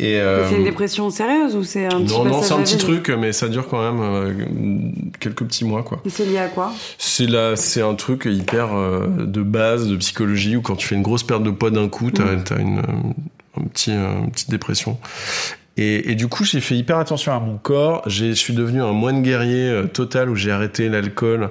Euh, 0.00 0.46
C'est 0.48 0.56
une 0.56 0.64
dépression 0.64 1.10
sérieuse 1.10 1.56
ou 1.56 1.64
c'est 1.64 1.86
un 1.86 2.02
petit 2.02 2.12
non, 2.14 2.24
non, 2.24 2.42
c'est 2.42 2.52
un 2.52 2.62
petit 2.62 2.76
truc, 2.78 3.08
mais 3.08 3.32
ça 3.32 3.48
dure 3.48 3.66
quand 3.68 3.82
même 3.82 4.00
euh, 4.00 4.32
quelques 5.18 5.42
petits 5.44 5.64
mois, 5.64 5.82
quoi. 5.82 6.00
Et 6.04 6.10
c'est 6.10 6.26
lié 6.26 6.38
à 6.38 6.46
quoi? 6.48 6.72
C'est 6.96 7.26
là, 7.26 7.56
c'est 7.56 7.82
un 7.82 7.94
truc 7.94 8.26
hyper 8.30 8.72
euh, 8.72 9.08
de 9.18 9.42
base 9.42 9.88
de 9.88 9.96
psychologie 9.96 10.56
où 10.56 10.62
quand 10.62 10.76
tu 10.76 10.86
fais 10.86 10.94
une 10.94 11.02
grosse 11.02 11.24
perte 11.24 11.42
de 11.42 11.50
poids 11.50 11.70
d'un 11.72 11.88
coup, 11.88 12.10
t'as 12.12 12.24
Mm. 12.36 12.44
as 12.50 12.60
une, 12.60 12.78
euh, 12.78 13.60
un 13.60 13.64
petit, 13.64 13.90
euh, 13.90 14.12
une 14.22 14.30
petite 14.30 14.50
dépression. 14.50 14.96
Et, 15.82 16.14
du 16.14 16.28
coup, 16.28 16.44
j'ai 16.44 16.60
fait 16.60 16.76
hyper 16.76 16.98
attention 16.98 17.32
à 17.32 17.40
mon 17.40 17.56
corps. 17.56 18.02
Je 18.06 18.32
suis 18.32 18.52
devenu 18.52 18.82
un 18.82 18.92
moine 18.92 19.22
guerrier 19.22 19.66
euh, 19.66 19.86
total 19.86 20.28
où 20.28 20.36
j'ai 20.36 20.50
arrêté 20.50 20.90
l'alcool. 20.90 21.48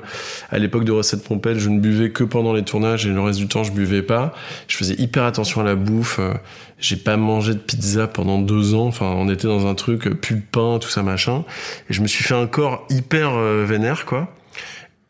À 0.52 0.60
l'époque 0.60 0.84
de 0.84 0.92
Recette 0.92 1.24
Pompette, 1.24 1.58
je 1.58 1.68
ne 1.68 1.80
buvais 1.80 2.12
que 2.12 2.24
pendant 2.24 2.54
les 2.54 2.62
tournages 2.62 3.08
et 3.08 3.10
le 3.10 3.20
reste 3.20 3.40
du 3.40 3.48
temps, 3.48 3.64
je 3.64 3.72
buvais 3.72 4.04
pas. 4.04 4.36
Je 4.68 4.78
faisais 4.78 4.94
hyper 5.00 5.24
attention 5.24 5.62
à 5.62 5.64
la 5.64 5.74
bouffe. 5.74 6.20
Euh, 6.20 6.36
J'ai 6.78 6.96
pas 6.96 7.18
mangé 7.18 7.56
de 7.56 7.60
pizza 7.60 8.06
pendant 8.06 8.38
deux 8.38 8.76
ans. 8.76 8.86
Enfin, 8.86 9.08
on 9.18 9.30
était 9.30 9.48
dans 9.48 9.66
un 9.66 9.74
truc, 9.74 10.06
euh, 10.06 10.14
plus 10.14 10.36
de 10.36 10.44
pain, 10.44 10.78
tout 10.80 10.90
ça 10.90 11.02
machin. 11.02 11.44
Et 11.90 11.94
je 11.94 12.02
me 12.04 12.08
suis 12.08 12.24
fait 12.24 12.36
un 12.36 12.46
corps 12.46 12.86
hyper 12.92 13.36
vénère, 13.66 14.06
quoi. 14.06 14.32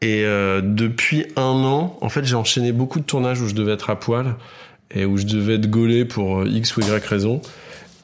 Et 0.01 0.23
depuis 0.63 1.25
un 1.35 1.41
an, 1.41 1.97
en 1.99 2.07
fait, 2.07 2.23
j'ai 2.23 2.35
enchaîné 2.35 2.71
beaucoup 2.71 3.01
de 3.01 3.03
tournages 3.03 3.41
où 3.41 3.49
je 3.49 3.53
devais 3.53 3.73
être 3.73 3.89
à 3.89 3.99
poil 3.99 4.35
et 4.95 5.03
où 5.03 5.17
je 5.17 5.25
devais 5.25 5.55
être 5.55 5.69
gaulé 5.69 6.05
pour 6.05 6.45
X 6.47 6.77
ou 6.77 6.81
Y 6.81 7.05
raison. 7.05 7.41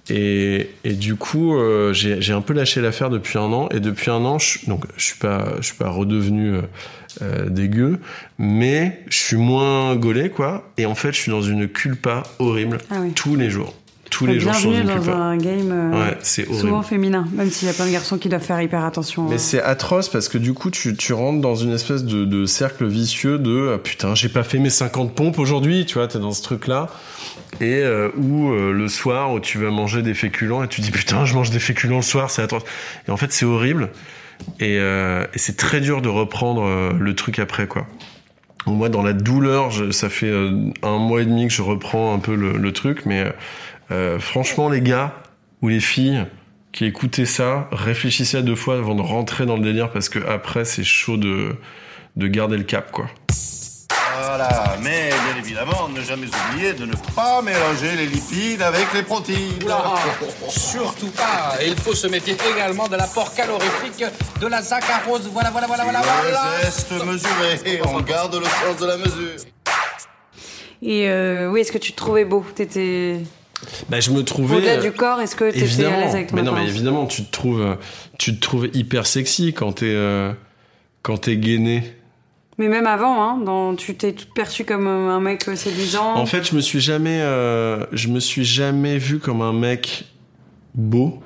Et, 0.09 0.69
et 0.83 0.93
du 0.93 1.15
coup, 1.15 1.55
euh, 1.55 1.93
j'ai 1.93 2.33
un 2.33 2.41
peu 2.41 2.53
lâché 2.53 2.81
l'affaire 2.81 3.09
depuis 3.09 3.37
un 3.39 3.51
an. 3.51 3.69
Et 3.69 3.79
depuis 3.79 4.11
un 4.11 4.23
an, 4.25 4.37
je, 4.39 4.59
donc 4.67 4.85
je 4.97 5.03
suis 5.05 5.17
pas, 5.17 5.55
je 5.57 5.65
suis 5.65 5.75
pas 5.75 5.89
redevenu 5.89 6.55
euh, 6.55 6.61
euh, 7.21 7.49
dégueu, 7.49 7.99
mais 8.37 9.01
je 9.07 9.17
suis 9.17 9.37
moins 9.37 9.95
gaulé, 9.95 10.29
quoi. 10.29 10.69
Et 10.77 10.85
en 10.85 10.95
fait, 10.95 11.11
je 11.13 11.17
suis 11.21 11.31
dans 11.31 11.41
une 11.41 11.67
culpa 11.67 12.23
horrible 12.39 12.77
Ah 12.91 12.97
oui. 13.01 13.13
tous 13.13 13.35
les 13.35 13.49
jours. 13.49 13.73
Tous 14.11 14.25
les 14.25 14.39
jours, 14.39 14.51
Bienvenue 14.53 14.83
dans 14.83 15.09
un 15.09 15.35
game 15.37 15.71
euh, 15.71 15.91
Ouais, 15.91 16.17
c'est 16.21 16.47
horrible. 16.47 16.59
souvent 16.61 16.81
féminin, 16.83 17.25
même 17.33 17.49
s'il 17.49 17.67
y 17.67 17.71
a 17.71 17.73
plein 17.73 17.85
de 17.87 17.91
garçons 17.91 18.17
qui 18.17 18.29
doivent 18.29 18.41
faire 18.43 18.61
hyper 18.61 18.83
attention. 18.85 19.27
Mais 19.27 19.35
euh. 19.35 19.39
c'est 19.39 19.61
atroce 19.61 20.07
parce 20.09 20.29
que 20.29 20.37
du 20.37 20.53
coup, 20.53 20.69
tu, 20.69 20.95
tu 20.95 21.11
rentres 21.11 21.41
dans 21.41 21.55
une 21.55 21.73
espèce 21.73 22.05
de, 22.05 22.23
de 22.23 22.45
cercle 22.45 22.85
vicieux 22.85 23.39
de 23.39 23.73
ah, 23.75 23.77
putain, 23.77 24.15
j'ai 24.15 24.29
pas 24.29 24.43
fait 24.43 24.59
mes 24.59 24.69
50 24.69 25.13
pompes 25.15 25.37
aujourd'hui, 25.39 25.85
tu 25.85 25.95
vois, 25.95 26.07
t'es 26.07 26.19
dans 26.19 26.31
ce 26.31 26.43
truc-là. 26.43 26.87
Et 27.61 27.81
euh, 27.83 28.09
où 28.17 28.49
euh, 28.51 28.71
le 28.71 28.87
soir, 28.87 29.33
où 29.33 29.39
tu 29.39 29.57
vas 29.57 29.69
manger 29.71 30.01
des 30.01 30.13
féculents 30.13 30.63
et 30.63 30.67
tu 30.67 30.81
dis 30.81 30.91
putain, 30.91 31.25
je 31.25 31.33
mange 31.33 31.49
des 31.49 31.59
féculents 31.59 31.97
le 31.97 32.01
soir, 32.01 32.29
c'est 32.29 32.41
atroce. 32.41 32.63
Et 33.07 33.11
en 33.11 33.17
fait, 33.17 33.31
c'est 33.33 33.45
horrible. 33.45 33.89
Et, 34.59 34.77
euh, 34.79 35.25
et 35.33 35.39
c'est 35.39 35.57
très 35.57 35.81
dur 35.81 36.01
de 36.01 36.09
reprendre 36.09 36.63
euh, 36.63 36.91
le 36.97 37.15
truc 37.15 37.39
après, 37.39 37.67
quoi. 37.67 37.85
Moi, 38.67 38.89
dans 38.89 39.03
la 39.03 39.13
douleur, 39.13 39.69
je- 39.71 39.91
ça 39.91 40.09
fait 40.09 40.25
euh, 40.29 40.69
un 40.83 40.97
mois 40.97 41.21
et 41.21 41.25
demi 41.25 41.47
que 41.47 41.53
je 41.53 41.61
reprends 41.61 42.13
un 42.15 42.19
peu 42.19 42.35
le, 42.35 42.53
le 42.57 42.73
truc, 42.73 43.05
mais 43.05 43.31
euh, 43.91 44.19
franchement, 44.19 44.69
les 44.69 44.81
gars 44.81 45.13
ou 45.61 45.69
les 45.69 45.79
filles 45.79 46.25
qui 46.71 46.85
écoutez 46.85 47.25
ça, 47.25 47.69
réfléchissez 47.71 48.37
à 48.37 48.41
deux 48.41 48.55
fois 48.55 48.77
avant 48.77 48.95
de 48.95 49.01
rentrer 49.01 49.45
dans 49.45 49.55
le 49.55 49.63
délire 49.63 49.91
parce 49.91 50.09
que 50.09 50.19
après, 50.27 50.65
c'est 50.65 50.83
chaud 50.83 51.15
de, 51.17 51.55
de 52.17 52.27
garder 52.27 52.57
le 52.57 52.63
cap, 52.63 52.91
quoi. 52.91 53.07
Voilà, 54.17 54.77
mais 54.81 55.09
bien 55.09 55.37
évidemment, 55.37 55.87
ne 55.89 56.01
jamais 56.01 56.27
oublier 56.27 56.73
de 56.73 56.85
ne 56.85 56.93
pas 57.15 57.41
mélanger 57.41 57.95
les 57.95 58.05
lipides 58.07 58.61
avec 58.61 58.93
les 58.93 59.03
protéines. 59.03 59.59
Surtout 60.49 61.09
pas. 61.09 61.53
Et 61.61 61.67
il 61.67 61.75
faut 61.75 61.93
se 61.93 62.07
méfier 62.07 62.35
également 62.53 62.87
de 62.87 62.95
l'apport 62.95 63.33
calorifique 63.33 64.03
de 64.41 64.47
la 64.47 64.61
saccharose. 64.61 65.29
Voilà, 65.31 65.51
voilà, 65.51 65.67
voilà, 65.67 65.83
voilà, 65.83 66.01
voilà. 66.01 66.41
Le 66.57 66.65
geste 66.65 66.91
mesuré, 67.05 67.81
on 67.85 68.01
garde 68.01 68.35
le 68.35 68.45
sens 68.45 68.81
de 68.81 68.85
la 68.85 68.97
mesure. 68.97 69.35
Et 70.81 71.09
euh, 71.09 71.49
oui, 71.49 71.61
est-ce 71.61 71.71
que 71.71 71.77
tu 71.77 71.91
te 71.91 71.97
trouvais 71.97 72.25
beau? 72.25 72.45
T'étais 72.55 73.19
Bah, 73.89 73.99
je 73.99 74.11
me 74.11 74.23
trouvais. 74.23 74.57
au-delà 74.57 74.73
euh, 74.73 74.81
du 74.81 74.91
corps. 74.91 75.21
Est-ce 75.21 75.35
que 75.35 75.45
t'étais 75.45 75.61
à 75.61 75.65
évidemment. 75.65 75.99
l'aise 75.99 76.15
avec 76.15 76.27
ton 76.27 76.35
mais 76.35 76.41
non, 76.43 76.53
mais 76.53 76.67
évidemment, 76.67 77.05
tu 77.05 77.23
te 77.23 77.31
trouves, 77.31 77.61
euh, 77.61 77.75
tu 78.17 78.35
te 78.35 78.41
trouves 78.41 78.69
hyper 78.73 79.07
sexy 79.07 79.53
quand 79.53 79.73
t'es, 79.73 79.93
euh, 79.93 80.31
quand 81.01 81.17
t'es 81.17 81.37
gainé. 81.37 81.95
Mais 82.57 82.69
même 82.69 82.87
avant, 82.87 83.21
hein, 83.21 83.37
dans, 83.37 83.75
tu 83.75 83.95
t'es 83.95 84.15
perçue 84.33 84.63
comme 84.63 84.87
euh, 84.87 85.09
un 85.09 85.19
mec 85.19 85.47
euh, 85.47 85.55
séduisant. 85.55 86.15
En 86.15 86.25
fait, 86.25 86.47
je 86.49 86.55
me 86.55 86.61
suis 86.61 86.79
jamais, 86.79 87.19
euh, 87.21 87.85
je 87.91 88.07
me 88.07 88.19
suis 88.19 88.45
jamais 88.45 88.97
vu 88.97 89.19
comme 89.19 89.41
un 89.41 89.51
mec 89.51 90.05
beau, 90.73 91.21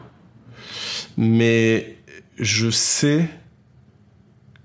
mais 1.17 1.97
je 2.39 2.71
sais 2.71 3.29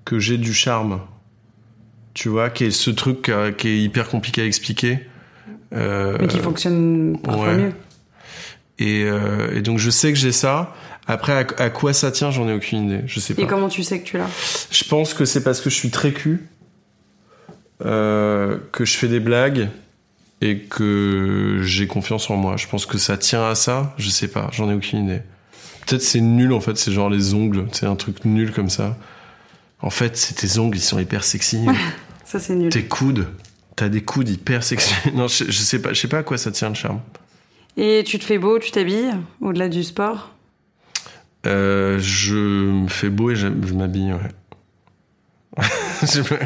que 0.06 0.18
j'ai 0.18 0.38
du 0.38 0.54
charme. 0.54 1.00
Tu 2.14 2.28
vois, 2.28 2.48
qui 2.48 2.64
est 2.64 2.70
ce 2.70 2.90
truc 2.90 3.28
euh, 3.28 3.52
qui 3.52 3.68
est 3.68 3.82
hyper 3.82 4.08
compliqué 4.08 4.40
à 4.40 4.46
expliquer. 4.46 5.00
Euh, 5.74 6.16
mais 6.20 6.28
qui 6.28 6.38
fonctionne 6.38 7.18
parfois 7.22 7.48
ouais. 7.48 7.56
mieux. 7.56 7.72
Et, 8.78 9.04
euh, 9.04 9.56
et 9.56 9.60
donc 9.60 9.78
je 9.78 9.90
sais 9.90 10.12
que 10.12 10.18
j'ai 10.18 10.32
ça. 10.32 10.74
Après, 11.06 11.32
à, 11.32 11.62
à 11.62 11.70
quoi 11.70 11.92
ça 11.92 12.10
tient, 12.10 12.30
j'en 12.30 12.48
ai 12.48 12.54
aucune 12.54 12.86
idée. 12.86 13.00
Je 13.06 13.20
sais 13.20 13.34
pas. 13.34 13.42
Et 13.42 13.46
comment 13.46 13.68
tu 13.68 13.82
sais 13.82 14.00
que 14.00 14.04
tu 14.04 14.16
l'as? 14.16 14.28
Je 14.70 14.84
pense 14.84 15.14
que 15.14 15.24
c'est 15.24 15.42
parce 15.42 15.60
que 15.60 15.68
je 15.70 15.74
suis 15.74 15.90
très 15.90 16.12
cul, 16.12 16.48
euh, 17.84 18.56
que 18.72 18.84
je 18.84 18.96
fais 18.96 19.08
des 19.08 19.20
blagues 19.20 19.68
et 20.40 20.58
que 20.60 21.60
j'ai 21.62 21.86
confiance 21.86 22.30
en 22.30 22.36
moi. 22.36 22.56
Je 22.56 22.66
pense 22.66 22.86
que 22.86 22.98
ça 22.98 23.16
tient 23.16 23.46
à 23.46 23.54
ça. 23.54 23.94
Je 23.98 24.08
sais 24.08 24.28
pas, 24.28 24.48
j'en 24.52 24.70
ai 24.70 24.74
aucune 24.74 25.04
idée. 25.04 25.20
Peut-être 25.86 26.02
c'est 26.02 26.20
nul 26.20 26.52
en 26.52 26.60
fait, 26.60 26.78
c'est 26.78 26.92
genre 26.92 27.10
les 27.10 27.34
ongles, 27.34 27.66
c'est 27.72 27.86
un 27.86 27.96
truc 27.96 28.24
nul 28.24 28.52
comme 28.52 28.70
ça. 28.70 28.96
En 29.82 29.90
fait, 29.90 30.16
c'est 30.16 30.34
tes 30.34 30.58
ongles, 30.58 30.78
ils 30.78 30.82
sont 30.82 30.98
hyper 30.98 31.24
sexy. 31.24 31.66
Ça, 32.24 32.40
c'est 32.40 32.54
nul. 32.54 32.70
tes 32.70 32.84
coudes, 32.84 33.28
t'as 33.76 33.88
des 33.88 34.02
coudes 34.02 34.28
hyper 34.28 34.62
sexy. 34.62 34.94
Non, 35.14 35.28
je, 35.28 35.44
je 35.44 35.52
sais 35.52 35.80
pas, 35.80 35.92
je 35.92 36.00
sais 36.00 36.08
pas 36.08 36.18
à 36.18 36.22
quoi 36.22 36.38
ça 36.38 36.50
tient 36.50 36.68
le 36.68 36.74
charme. 36.74 37.00
Et 37.76 38.04
tu 38.06 38.18
te 38.18 38.24
fais 38.24 38.38
beau, 38.38 38.58
tu 38.58 38.70
t'habilles, 38.70 39.12
au-delà 39.40 39.68
du 39.68 39.82
sport? 39.82 40.30
Euh, 41.46 41.98
je 42.00 42.34
me 42.36 42.88
fais 42.88 43.10
beau 43.10 43.30
et 43.30 43.36
je 43.36 43.48
m'habille, 43.48 44.12
ouais. 44.12 45.62
je 46.00 46.06
sais 46.06 46.22
pas 46.22 46.36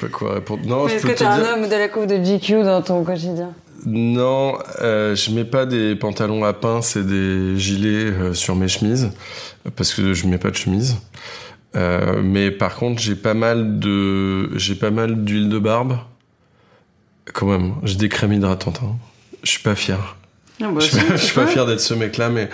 pas 0.00 0.08
quoi 0.08 0.34
répondre. 0.34 0.62
Non, 0.66 0.88
je 0.88 0.94
Est-ce 0.94 1.06
que 1.06 1.12
te 1.12 1.18
t'es 1.18 1.24
un 1.24 1.38
dire. 1.38 1.48
homme 1.54 1.68
de 1.68 1.74
la 1.74 1.88
coupe 1.88 2.06
de 2.06 2.16
GQ 2.16 2.62
dans 2.64 2.82
ton 2.82 3.04
quotidien? 3.04 3.52
Non, 3.86 4.58
euh, 4.80 5.14
je 5.14 5.30
mets 5.30 5.44
pas 5.44 5.66
des 5.66 5.94
pantalons 5.94 6.42
à 6.44 6.52
pince 6.54 6.96
et 6.96 7.02
des 7.02 7.58
gilets 7.58 8.10
euh, 8.12 8.34
sur 8.34 8.56
mes 8.56 8.68
chemises 8.68 9.10
parce 9.76 9.92
que 9.92 10.14
je 10.14 10.26
mets 10.26 10.38
pas 10.38 10.50
de 10.50 10.56
chemise. 10.56 10.96
Euh, 11.76 12.22
mais 12.22 12.50
par 12.50 12.76
contre, 12.76 13.00
j'ai 13.00 13.14
pas 13.16 13.34
mal 13.34 13.78
de 13.78 14.56
j'ai 14.56 14.74
pas 14.74 14.90
mal 14.90 15.24
d'huile 15.24 15.48
de 15.48 15.58
barbe. 15.58 15.98
Quand 17.32 17.46
même, 17.46 17.74
j'ai 17.82 17.96
des 17.96 18.08
crèmes 18.08 18.32
hydratantes. 18.32 18.80
Hein. 18.84 18.96
Je 19.42 19.50
suis 19.50 19.62
pas 19.62 19.74
fier. 19.74 20.16
Ah 20.62 20.68
bah 20.70 20.80
je 20.80 20.86
suis 20.86 20.96
pas, 20.96 21.02
tu 21.06 21.12
je 21.12 21.16
suis 21.24 21.34
pas 21.34 21.44
peux. 21.44 21.50
fier 21.50 21.66
d'être 21.66 21.80
ce 21.80 21.94
mec-là, 21.94 22.28
mais 22.30 22.48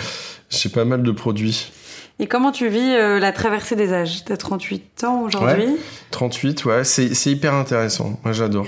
j'ai 0.48 0.68
pas 0.68 0.84
mal 0.84 1.02
de 1.02 1.10
produits. 1.12 1.70
Et 2.18 2.26
comment 2.26 2.52
tu 2.52 2.68
vis 2.68 2.78
euh, 2.94 3.18
la 3.18 3.32
traversée 3.32 3.76
des 3.76 3.92
âges? 3.92 4.24
T'as 4.24 4.36
38 4.36 5.04
ans 5.04 5.22
aujourd'hui? 5.22 5.64
Ouais. 5.66 5.76
38, 6.10 6.64
ouais, 6.66 6.84
c'est 6.84 7.10
hyper 7.30 7.54
intéressant. 7.54 8.20
Moi, 8.24 8.32
j'adore. 8.32 8.66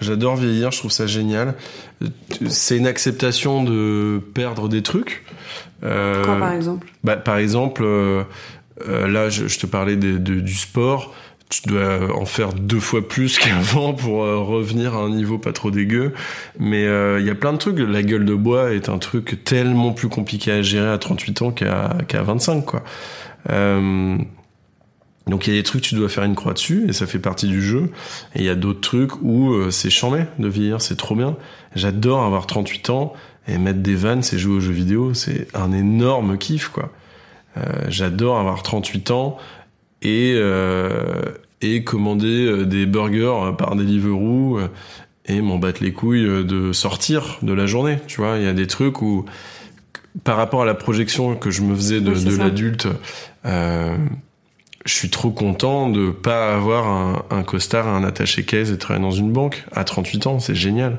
J'adore 0.00 0.36
vieillir, 0.36 0.72
je 0.72 0.78
trouve 0.78 0.90
ça 0.90 1.06
génial. 1.06 1.54
C'est 2.48 2.76
une 2.76 2.86
acceptation 2.86 3.62
de 3.62 4.20
perdre 4.34 4.68
des 4.68 4.82
trucs. 4.82 5.24
Euh, 5.84 6.24
Quoi 6.24 6.38
par 6.38 6.52
exemple? 6.52 6.88
bah, 7.04 7.16
par 7.16 7.36
exemple, 7.36 7.82
euh, 7.84 8.24
euh, 8.88 9.06
là, 9.06 9.28
je, 9.28 9.46
je 9.46 9.58
te 9.58 9.66
parlais 9.66 9.96
des- 9.96 10.18
de- 10.18 10.40
du 10.40 10.54
sport. 10.54 11.14
Tu 11.50 11.68
dois 11.68 12.16
en 12.16 12.24
faire 12.24 12.52
deux 12.52 12.80
fois 12.80 13.06
plus 13.06 13.38
qu'avant 13.38 13.92
pour 13.92 14.24
euh, 14.24 14.38
revenir 14.38 14.94
à 14.94 14.98
un 14.98 15.10
niveau 15.10 15.38
pas 15.38 15.52
trop 15.52 15.70
dégueu. 15.70 16.12
Mais 16.58 16.86
euh, 16.86 17.20
il 17.20 17.26
y 17.26 17.30
a 17.30 17.34
plein 17.34 17.52
de 17.52 17.58
trucs. 17.58 17.78
La 17.78 18.02
gueule 18.02 18.24
de 18.24 18.34
bois 18.34 18.72
est 18.72 18.88
un 18.88 18.98
truc 18.98 19.44
tellement 19.44 19.92
plus 19.92 20.08
compliqué 20.08 20.52
à 20.52 20.62
gérer 20.62 20.90
à 20.90 20.98
38 20.98 21.42
ans 21.42 21.50
qu'à 21.50 21.96
qu'à 22.08 22.22
25, 22.22 22.64
quoi. 22.64 22.82
Euh, 23.50 24.16
donc 25.26 25.46
il 25.46 25.54
y 25.54 25.56
a 25.56 25.60
des 25.60 25.62
trucs 25.62 25.82
tu 25.82 25.94
dois 25.94 26.10
faire 26.10 26.24
une 26.24 26.34
croix 26.34 26.52
dessus 26.52 26.84
et 26.88 26.92
ça 26.92 27.06
fait 27.06 27.18
partie 27.18 27.48
du 27.48 27.62
jeu. 27.62 27.90
Et 28.34 28.40
il 28.40 28.44
y 28.44 28.50
a 28.50 28.54
d'autres 28.54 28.80
trucs 28.80 29.22
où 29.22 29.70
c'est 29.70 29.88
chambé 29.88 30.24
de 30.38 30.48
vieillir, 30.48 30.82
c'est 30.82 30.96
trop 30.96 31.14
bien. 31.14 31.36
J'adore 31.74 32.24
avoir 32.24 32.46
38 32.46 32.90
ans 32.90 33.14
et 33.48 33.56
mettre 33.56 33.80
des 33.80 33.94
vannes, 33.94 34.22
c'est 34.22 34.38
jouer 34.38 34.56
aux 34.56 34.60
jeux 34.60 34.72
vidéo, 34.72 35.14
c'est 35.14 35.48
un 35.54 35.72
énorme 35.72 36.36
kiff 36.36 36.68
quoi. 36.68 36.92
J'adore 37.88 38.38
avoir 38.38 38.62
38 38.62 39.12
ans 39.12 39.38
et 40.04 40.34
euh, 40.36 41.22
et 41.60 41.82
commander 41.82 42.46
euh, 42.46 42.64
des 42.64 42.86
burgers 42.86 43.54
par 43.56 43.74
Deliveroo 43.74 44.58
euh, 44.58 44.68
et 45.26 45.40
m'en 45.40 45.56
battre 45.58 45.82
les 45.82 45.92
couilles 45.92 46.26
euh, 46.26 46.44
de 46.44 46.72
sortir 46.72 47.38
de 47.42 47.52
la 47.52 47.66
journée. 47.66 47.98
Tu 48.06 48.20
vois, 48.20 48.36
il 48.36 48.44
y 48.44 48.48
a 48.48 48.52
des 48.52 48.66
trucs 48.66 49.00
où 49.02 49.24
par 50.22 50.36
rapport 50.36 50.62
à 50.62 50.64
la 50.64 50.74
projection 50.74 51.34
que 51.34 51.50
je 51.50 51.62
me 51.62 51.74
faisais 51.74 52.00
de, 52.00 52.12
Oui, 52.12 52.36
l'adulte, 52.38 52.86
euh, 53.46 53.96
je 54.84 54.92
suis 54.92 55.10
trop 55.10 55.30
content 55.30 55.88
de 55.88 56.10
pas 56.10 56.54
avoir 56.54 56.86
un, 56.86 57.24
un 57.30 57.42
costard, 57.42 57.88
un 57.88 58.04
attaché 58.04 58.44
caisse 58.44 58.70
et 58.70 58.78
travailler 58.78 59.04
dans 59.04 59.10
une 59.10 59.32
banque 59.32 59.64
à 59.72 59.82
38 59.82 60.26
ans. 60.26 60.38
C'est 60.38 60.54
génial. 60.54 60.98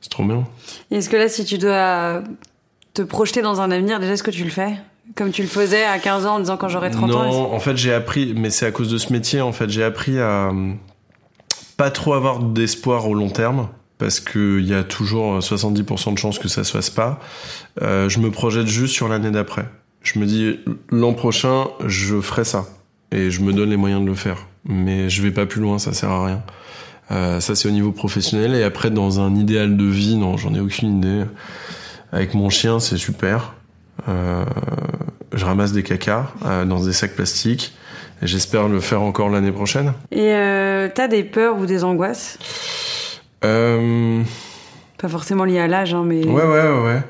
C'est 0.00 0.10
trop 0.10 0.24
bien. 0.24 0.44
Est-ce 0.90 1.08
que 1.08 1.16
là, 1.16 1.28
si 1.28 1.44
tu 1.44 1.58
dois 1.58 2.22
te 2.92 3.02
projeter 3.02 3.40
dans 3.40 3.60
un 3.60 3.70
avenir, 3.70 4.00
déjà, 4.00 4.12
est-ce 4.12 4.24
que 4.24 4.32
tu 4.32 4.44
le 4.44 4.50
fais? 4.50 4.74
Comme 5.14 5.30
tu 5.30 5.42
le 5.42 5.48
faisais 5.48 5.84
à 5.84 5.98
15 5.98 6.26
ans 6.26 6.34
en 6.36 6.38
disant 6.40 6.56
quand 6.56 6.68
j'aurai 6.68 6.90
30 6.90 7.10
non, 7.10 7.18
ans 7.18 7.52
en 7.52 7.58
fait, 7.58 7.76
j'ai 7.76 7.92
appris, 7.92 8.34
mais 8.36 8.50
c'est 8.50 8.66
à 8.66 8.70
cause 8.70 8.90
de 8.90 8.98
ce 8.98 9.12
métier, 9.12 9.40
en 9.40 9.52
fait, 9.52 9.68
j'ai 9.68 9.82
appris 9.82 10.18
à 10.18 10.50
euh, 10.50 10.72
pas 11.76 11.90
trop 11.90 12.14
avoir 12.14 12.38
d'espoir 12.38 13.08
au 13.08 13.14
long 13.14 13.30
terme. 13.30 13.68
Parce 13.98 14.18
qu'il 14.18 14.66
y 14.66 14.74
a 14.74 14.82
toujours 14.82 15.38
70% 15.38 16.14
de 16.14 16.18
chances 16.18 16.40
que 16.40 16.48
ça 16.48 16.64
se 16.64 16.72
fasse 16.72 16.90
pas. 16.90 17.20
Euh, 17.82 18.08
je 18.08 18.18
me 18.18 18.32
projette 18.32 18.66
juste 18.66 18.94
sur 18.94 19.06
l'année 19.06 19.30
d'après. 19.30 19.64
Je 20.02 20.18
me 20.18 20.26
dis, 20.26 20.58
l'an 20.90 21.12
prochain, 21.12 21.68
je 21.86 22.20
ferai 22.20 22.42
ça. 22.42 22.66
Et 23.12 23.30
je 23.30 23.42
me 23.42 23.52
donne 23.52 23.70
les 23.70 23.76
moyens 23.76 24.02
de 24.02 24.06
le 24.06 24.16
faire. 24.16 24.48
Mais 24.64 25.08
je 25.08 25.22
vais 25.22 25.30
pas 25.30 25.46
plus 25.46 25.60
loin, 25.60 25.78
ça 25.78 25.92
sert 25.92 26.10
à 26.10 26.26
rien. 26.26 26.42
Euh, 27.12 27.38
ça, 27.38 27.54
c'est 27.54 27.68
au 27.68 27.70
niveau 27.70 27.92
professionnel. 27.92 28.56
Et 28.56 28.64
après, 28.64 28.90
dans 28.90 29.20
un 29.20 29.36
idéal 29.36 29.76
de 29.76 29.84
vie, 29.84 30.16
non, 30.16 30.36
j'en 30.36 30.52
ai 30.52 30.60
aucune 30.60 30.98
idée. 30.98 31.24
Avec 32.10 32.34
mon 32.34 32.50
chien, 32.50 32.80
c'est 32.80 32.96
super. 32.96 33.54
Euh, 34.08 34.44
je 35.32 35.44
ramasse 35.44 35.72
des 35.72 35.82
cacas 35.82 36.30
euh, 36.44 36.64
dans 36.64 36.82
des 36.84 36.92
sacs 36.92 37.14
plastiques. 37.14 37.74
Et 38.22 38.26
j'espère 38.26 38.68
le 38.68 38.80
faire 38.80 39.02
encore 39.02 39.28
l'année 39.30 39.50
prochaine. 39.52 39.94
Et 40.12 40.32
euh, 40.32 40.88
t'as 40.94 41.08
des 41.08 41.24
peurs 41.24 41.58
ou 41.58 41.66
des 41.66 41.82
angoisses? 41.84 42.38
Pas 43.40 45.08
forcément 45.08 45.44
liées 45.44 45.58
à 45.58 45.66
l'âge, 45.66 45.94
hein, 45.94 46.04
mais. 46.06 46.24
Ouais, 46.24 46.44
ouais, 46.44 46.62
ouais, 46.68 46.84
ouais. 46.84 47.02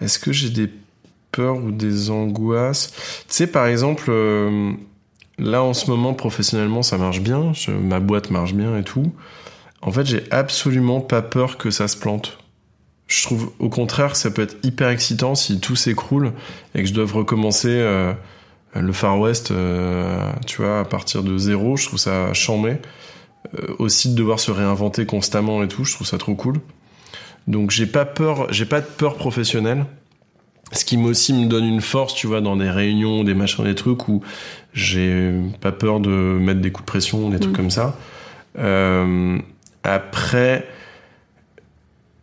Est-ce 0.00 0.18
que 0.18 0.32
j'ai 0.32 0.48
des 0.50 0.70
peurs 1.32 1.56
ou 1.56 1.70
des 1.70 2.10
angoisses? 2.10 2.92
Tu 3.28 3.34
sais, 3.34 3.46
par 3.46 3.66
exemple, 3.66 4.06
euh, 4.08 4.72
là 5.38 5.62
en 5.62 5.74
ce 5.74 5.90
moment, 5.90 6.14
professionnellement, 6.14 6.82
ça 6.82 6.96
marche 6.96 7.20
bien. 7.20 7.52
Je- 7.52 7.70
ma 7.72 8.00
boîte 8.00 8.30
marche 8.30 8.54
bien 8.54 8.76
et 8.78 8.82
tout. 8.84 9.12
En 9.82 9.92
fait, 9.92 10.06
j'ai 10.06 10.24
absolument 10.30 11.00
pas 11.00 11.20
peur 11.20 11.58
que 11.58 11.70
ça 11.70 11.88
se 11.88 11.96
plante. 11.98 12.38
Je 13.06 13.22
trouve, 13.22 13.52
au 13.58 13.68
contraire, 13.68 14.12
que 14.12 14.18
ça 14.18 14.30
peut 14.30 14.42
être 14.42 14.56
hyper 14.64 14.88
excitant 14.88 15.34
si 15.34 15.60
tout 15.60 15.76
s'écroule 15.76 16.32
et 16.74 16.82
que 16.82 16.88
je 16.88 16.94
dois 16.94 17.06
recommencer 17.06 17.68
euh, 17.70 18.12
le 18.74 18.92
Far 18.92 19.18
West, 19.20 19.50
euh, 19.50 20.32
tu 20.46 20.62
vois, 20.62 20.80
à 20.80 20.84
partir 20.84 21.22
de 21.22 21.38
zéro. 21.38 21.76
Je 21.76 21.86
trouve 21.86 21.98
ça 21.98 22.32
chambé. 22.34 22.78
Euh, 23.54 23.74
aussi 23.78 24.10
de 24.10 24.14
devoir 24.14 24.40
se 24.40 24.50
réinventer 24.50 25.06
constamment 25.06 25.62
et 25.62 25.68
tout, 25.68 25.84
je 25.84 25.94
trouve 25.94 26.06
ça 26.06 26.18
trop 26.18 26.34
cool. 26.34 26.60
Donc 27.46 27.70
j'ai 27.70 27.86
pas 27.86 28.04
peur, 28.04 28.52
j'ai 28.52 28.66
pas 28.66 28.80
de 28.80 28.86
peur 28.86 29.16
professionnelle. 29.16 29.84
Ce 30.72 30.84
qui 30.84 30.96
aussi 30.96 31.32
me 31.32 31.46
donne 31.46 31.64
une 31.64 31.80
force, 31.80 32.12
tu 32.14 32.26
vois, 32.26 32.40
dans 32.40 32.56
des 32.56 32.68
réunions, 32.68 33.22
des 33.22 33.34
machins, 33.34 33.64
des 33.64 33.76
trucs 33.76 34.08
où 34.08 34.20
j'ai 34.72 35.32
pas 35.60 35.70
peur 35.70 36.00
de 36.00 36.10
mettre 36.10 36.60
des 36.60 36.72
coups 36.72 36.84
de 36.84 36.90
pression, 36.90 37.30
des 37.30 37.38
trucs 37.38 37.52
Mm. 37.52 37.56
comme 37.56 37.70
ça. 37.70 37.96
Euh, 38.58 39.38
après, 39.84 40.66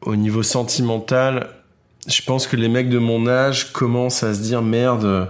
au 0.06 0.16
niveau 0.16 0.44
sentimental, 0.44 1.50
je 2.08 2.22
pense 2.22 2.48
que 2.48 2.56
les 2.56 2.68
mecs 2.68 2.90
de 2.90 3.00
mon 3.00 3.28
âge 3.28 3.72
commencent 3.72 4.24
à 4.24 4.34
se 4.34 4.42
dire 4.42 4.62
merde, 4.62 5.30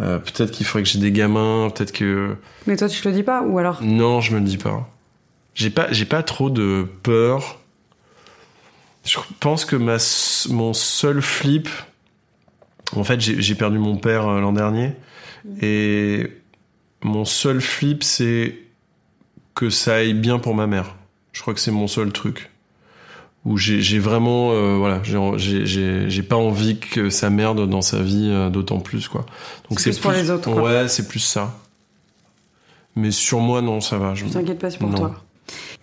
euh, 0.00 0.18
peut-être 0.18 0.50
qu'il 0.50 0.66
faudrait 0.66 0.82
que 0.82 0.88
j'ai 0.88 0.98
des 0.98 1.12
gamins, 1.12 1.70
peut-être 1.74 1.92
que 1.92 2.36
Mais 2.66 2.76
toi, 2.76 2.88
tu 2.88 3.00
te 3.00 3.08
le 3.08 3.14
dis 3.14 3.22
pas 3.22 3.42
Ou 3.42 3.58
alors? 3.58 3.82
Non, 3.82 4.20
je 4.20 4.32
me 4.34 4.38
le 4.38 4.44
dis 4.44 4.58
pas. 4.58 4.88
J'ai 5.54 5.70
pas, 5.70 5.90
j'ai 5.90 6.04
pas 6.04 6.22
trop 6.22 6.50
de 6.50 6.86
peur. 7.02 7.58
Je 9.04 9.18
pense 9.40 9.64
que 9.64 9.76
ma, 9.76 9.96
mon 10.50 10.72
seul 10.72 11.22
flip, 11.22 11.68
en 12.94 13.04
fait, 13.04 13.20
j'ai 13.20 13.40
j'ai 13.40 13.54
perdu 13.54 13.78
mon 13.78 13.96
père 13.96 14.28
euh, 14.28 14.40
l'an 14.40 14.52
dernier, 14.52 14.92
et 15.62 16.30
mon 17.02 17.24
seul 17.24 17.60
flip, 17.60 18.04
c'est 18.04 18.58
que 19.54 19.70
ça 19.70 19.96
aille 19.96 20.14
bien 20.14 20.38
pour 20.38 20.54
ma 20.54 20.66
mère. 20.66 20.96
Je 21.32 21.40
crois 21.40 21.54
que 21.54 21.60
c'est 21.60 21.70
mon 21.70 21.86
seul 21.86 22.12
truc. 22.12 22.50
Où 23.46 23.56
j'ai 23.56 23.98
vraiment, 23.98 24.50
euh, 24.52 24.76
voilà, 24.76 25.00
j'ai- 25.02 26.22
pas 26.22 26.36
envie 26.36 26.78
que 26.78 27.08
ça 27.08 27.30
merde 27.30 27.68
dans 27.68 27.80
sa 27.80 28.02
vie 28.02 28.28
euh, 28.30 28.50
d'autant 28.50 28.80
plus, 28.80 29.08
quoi. 29.08 29.24
Donc 29.70 29.80
C'est 29.80 29.90
plus 29.92 30.00
pour 30.00 30.12
les 30.12 30.30
autres, 30.30 30.52
quoi. 30.52 30.62
Ouais, 30.62 30.88
c'est 30.88 31.08
plus 31.08 31.20
ça. 31.20 31.54
Mais 32.96 33.10
sur 33.10 33.40
moi, 33.40 33.62
non, 33.62 33.80
ça 33.80 33.96
va. 33.96 34.14
Je 34.14 34.26
Tu 34.26 34.30
t'inquiètes 34.32 34.58
pas, 34.58 34.70
c'est 34.70 34.78
pour 34.78 34.90
Non. 34.90 34.98
toi. 34.98 35.14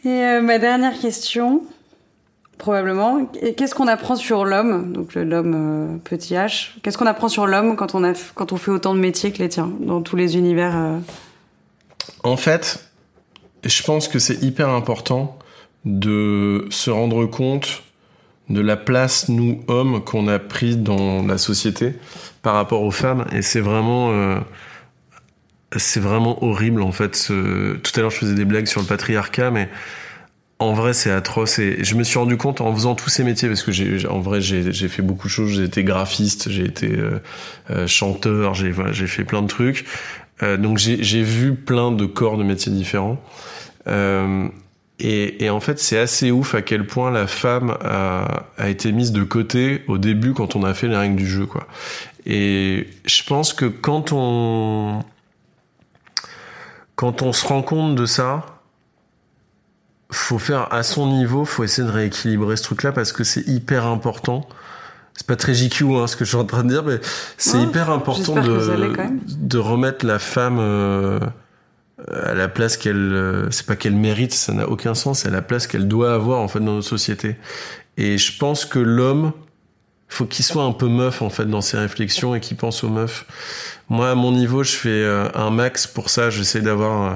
Et 0.06 0.10
euh, 0.10 0.42
ma 0.42 0.60
dernière 0.60 1.00
question, 1.00 1.64
probablement, 2.60 3.26
qu'est-ce 3.58 3.74
qu'on 3.74 3.88
apprend 3.88 4.16
sur 4.16 4.46
l'homme, 4.46 4.94
donc 4.94 5.16
l'homme 5.16 5.54
euh, 5.56 5.98
petit 6.04 6.36
h, 6.36 6.72
qu'est-ce 6.84 6.98
qu'on 6.98 7.08
apprend 7.08 7.28
sur 7.28 7.48
l'homme 7.48 7.76
quand 7.76 7.96
on, 7.96 8.04
a, 8.04 8.14
quand 8.36 8.52
on 8.52 8.58
fait 8.58 8.72
autant 8.72 8.94
de 8.94 9.00
métiers 9.00 9.32
que 9.32 9.40
les 9.40 9.50
tiens, 9.50 9.72
dans 9.80 10.02
tous 10.02 10.16
les 10.16 10.38
univers 10.38 10.76
En 12.24 12.38
fait, 12.38 12.88
je 13.64 13.82
pense 13.82 14.08
que 14.08 14.20
c'est 14.20 14.44
hyper 14.44 14.70
important 14.70 15.38
de 15.86 16.66
se 16.70 16.90
rendre 16.90 17.26
compte 17.26 17.84
de 18.50 18.62
la 18.62 18.78
place, 18.78 19.28
nous, 19.30 19.62
hommes, 19.68 20.04
qu'on 20.04 20.28
a 20.28 20.40
pris 20.40 20.78
dans 20.78 21.26
la 21.26 21.38
société 21.38 21.94
par 22.42 22.54
rapport 22.54 22.82
aux 22.84 22.92
femmes. 22.92 23.26
Et 23.34 23.42
c'est 23.42 23.60
vraiment... 23.62 24.12
euh, 24.12 24.38
c'est 25.76 26.00
vraiment 26.00 26.42
horrible, 26.44 26.82
en 26.82 26.94
fait. 26.94 27.28
Tout 27.28 27.92
à 27.96 28.00
l'heure, 28.00 28.10
je 28.10 28.18
faisais 28.18 28.36
des 28.36 28.46
blagues 28.46 28.68
sur 28.68 28.80
le 28.80 28.88
patriarcat, 28.88 29.52
mais 29.52 29.68
en 30.60 30.74
vrai, 30.74 30.94
c'est 30.94 31.12
atroce. 31.12 31.60
Et 31.60 31.84
je 31.84 31.96
me 31.96 32.04
suis 32.04 32.18
rendu 32.18 32.38
compte 32.38 32.62
en 32.62 32.74
faisant 32.74 32.96
tous 32.96 33.10
ces 33.10 33.24
métiers, 33.26 33.50
parce 33.50 33.64
que 33.64 33.74
j'ai- 33.74 34.08
en 34.08 34.22
vrai, 34.22 34.40
j'ai, 34.40 34.72
j'ai 34.72 34.88
fait 34.88 35.02
beaucoup 35.02 35.28
de 35.28 35.32
choses. 35.32 35.52
J'ai 35.52 35.64
été 35.66 35.84
graphiste, 35.84 36.50
j'ai 36.50 36.64
été 36.64 36.98
euh, 36.98 37.20
euh, 37.70 37.86
chanteur, 37.86 38.54
j'ai, 38.54 38.72
voilà, 38.72 38.94
j'ai 38.94 39.08
fait 39.08 39.26
plein 39.26 39.42
de 39.42 39.48
trucs. 39.48 39.86
Euh, 40.42 40.56
donc 40.56 40.78
j'ai, 40.78 41.04
j'ai 41.04 41.22
vu 41.22 41.54
plein 41.54 41.92
de 41.92 42.06
corps 42.06 42.38
de 42.38 42.44
métiers 42.44 42.72
différents. 42.72 43.22
Euh, 43.88 44.48
et, 45.00 45.44
et 45.46 45.50
en 45.50 45.60
fait, 45.60 45.80
c'est 45.80 45.98
assez 46.00 46.32
ouf 46.32 46.56
à 46.56 46.62
quel 46.62 46.88
point 46.88 47.12
la 47.12 47.28
femme 47.28 47.78
a, 47.82 48.46
a 48.58 48.70
été 48.70 48.92
mise 48.92 49.12
de 49.12 49.24
côté 49.24 49.84
au 49.88 49.98
début 49.98 50.34
quand 50.34 50.56
on 50.56 50.64
a 50.64 50.74
fait 50.74 50.88
les 50.88 50.98
règles 50.98 51.16
du 51.18 51.28
jeu, 51.28 51.46
quoi. 51.46 51.68
Et 52.26 52.88
je 53.06 53.24
pense 53.24 53.54
que 53.54 53.66
quand 53.66 54.12
on 54.12 55.04
quand 56.96 57.22
on 57.22 57.32
se 57.32 57.46
rend 57.48 57.62
compte 57.62 57.96
de 57.96 58.06
ça, 58.08 58.44
faut 60.12 60.40
faire 60.40 60.74
à 60.74 60.84
son 60.84 61.08
niveau, 61.08 61.46
faut 61.46 61.64
essayer 61.64 61.88
de 61.88 61.94
rééquilibrer 61.94 62.58
ce 62.58 62.64
truc-là 62.64 62.92
parce 62.92 63.12
que 63.12 63.24
c'est 63.24 63.48
hyper 63.48 63.86
important. 63.86 64.48
C'est 65.14 65.28
pas 65.28 65.36
très 65.36 65.54
JQ 65.54 65.86
hein, 65.96 66.08
ce 66.08 66.16
que 66.16 66.26
je 66.26 66.30
suis 66.30 66.38
en 66.38 66.46
train 66.46 66.64
de 66.64 66.70
dire, 66.70 66.84
mais 66.84 67.00
c'est 67.38 67.58
Ouais, 67.58 67.64
hyper 67.64 67.90
important 67.92 68.36
de, 68.36 68.60
de 69.28 69.58
remettre 69.58 70.06
la 70.06 70.20
femme 70.20 70.58
euh, 70.60 71.20
à 72.12 72.34
la 72.34 72.48
place 72.48 72.78
qu'elle, 72.78 72.96
euh, 72.96 73.50
c'est 73.52 73.66
pas 73.66 73.76
qu'elle 73.76 73.96
mérite, 73.96 74.34
ça 74.34 74.54
n'a 74.54 74.68
aucun 74.68 74.94
sens, 74.94 75.26
à 75.26 75.30
la 75.30 75.42
place 75.42 75.68
qu'elle 75.68 75.88
doit 75.88 76.14
avoir 76.14 76.42
en 76.42 76.48
fait 76.48 76.60
dans 76.60 76.76
notre 76.76 76.88
société. 76.88 77.36
Et 77.98 78.18
je 78.18 78.38
pense 78.38 78.66
que 78.66 78.80
l'homme, 78.80 79.32
faut 80.08 80.26
qu'il 80.26 80.46
soit 80.46 80.64
un 80.64 80.72
peu 80.72 80.88
meuf 80.88 81.22
en 81.22 81.30
fait 81.30 81.46
dans 81.46 81.62
ses 81.62 81.78
réflexions 81.78 82.36
et 82.36 82.40
qu'il 82.40 82.56
pense 82.56 82.84
aux 82.84 82.90
meufs. 82.90 83.26
Moi, 83.90 84.10
à 84.10 84.16
mon 84.16 84.32
niveau, 84.32 84.64
je 84.64 84.72
fais 84.72 84.90
euh, 84.90 85.28
un 85.34 85.50
max 85.50 85.88
pour 85.88 86.10
ça. 86.10 86.30
J'essaie 86.30 86.62
d'avoir 86.62 87.12
euh, 87.12 87.16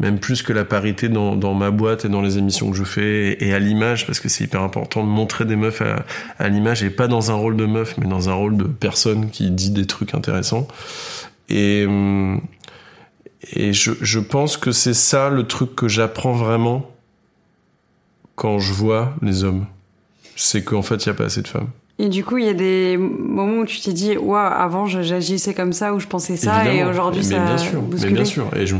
même 0.00 0.18
plus 0.18 0.42
que 0.42 0.52
la 0.52 0.64
parité 0.64 1.08
dans, 1.08 1.54
ma 1.54 1.70
boîte 1.70 2.04
et 2.04 2.08
dans 2.08 2.22
les 2.22 2.38
émissions 2.38 2.70
que 2.70 2.76
je 2.76 2.82
fais 2.82 3.32
et, 3.32 3.48
et 3.48 3.54
à 3.54 3.58
l'image 3.58 4.06
parce 4.06 4.18
que 4.18 4.28
c'est 4.28 4.42
hyper 4.42 4.62
important 4.62 5.04
de 5.04 5.08
montrer 5.08 5.44
des 5.44 5.54
meufs 5.54 5.82
à, 5.82 6.04
à 6.38 6.48
l'image 6.48 6.82
et 6.82 6.90
pas 6.90 7.06
dans 7.06 7.30
un 7.30 7.34
rôle 7.34 7.56
de 7.56 7.66
meuf 7.66 7.96
mais 7.98 8.06
dans 8.08 8.28
un 8.28 8.34
rôle 8.34 8.56
de 8.56 8.64
personne 8.64 9.30
qui 9.30 9.50
dit 9.50 9.70
des 9.70 9.86
trucs 9.86 10.14
intéressants. 10.14 10.66
Et 11.48 11.84
hum, 11.86 12.40
et 13.52 13.72
je, 13.72 13.92
je 14.00 14.20
pense 14.20 14.56
que 14.56 14.72
c'est 14.72 14.94
ça 14.94 15.28
le 15.28 15.46
truc 15.46 15.74
que 15.74 15.88
j'apprends 15.88 16.32
vraiment 16.32 16.90
quand 18.34 18.58
je 18.58 18.72
vois 18.72 19.14
les 19.22 19.44
hommes. 19.44 19.66
C'est 20.36 20.64
qu'en 20.64 20.82
fait, 20.82 21.04
il 21.04 21.08
n'y 21.08 21.12
a 21.12 21.14
pas 21.14 21.24
assez 21.24 21.42
de 21.42 21.48
femmes. 21.48 21.68
Et 22.00 22.08
du 22.08 22.24
coup, 22.24 22.38
il 22.38 22.44
y 22.44 22.48
a 22.48 22.54
des 22.54 22.96
moments 22.96 23.60
où 23.60 23.64
tu 23.64 23.78
t'es 23.80 23.92
dit, 23.92 24.16
waouh, 24.16 24.36
avant 24.36 24.86
j'agissais 24.86 25.54
comme 25.54 25.72
ça, 25.72 25.94
ou 25.94 26.00
je 26.00 26.08
pensais 26.08 26.36
ça, 26.36 26.66
et 26.72 26.82
aujourd'hui 26.82 27.22
ça 27.22 27.38
mais 27.38 27.46
bien 27.46 27.58
sûr, 27.58 27.82
mais 27.82 28.10
bien 28.10 28.24
sûr. 28.24 28.50
Et 28.56 28.66
je, 28.66 28.74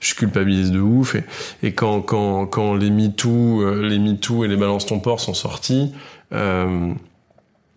je 0.00 0.14
culpabilise 0.14 0.70
de 0.70 0.78
ouf. 0.78 1.14
Et, 1.14 1.24
et 1.62 1.72
quand, 1.72 2.02
quand, 2.02 2.44
quand 2.46 2.74
les 2.74 2.90
MeToo, 2.90 3.62
euh, 3.62 3.88
les 3.88 3.98
MeToo 3.98 4.44
et 4.44 4.48
les 4.48 4.56
Balance 4.56 4.84
ton 4.84 5.00
port 5.00 5.18
sont 5.18 5.32
sortis, 5.32 5.94
euh, 6.34 6.92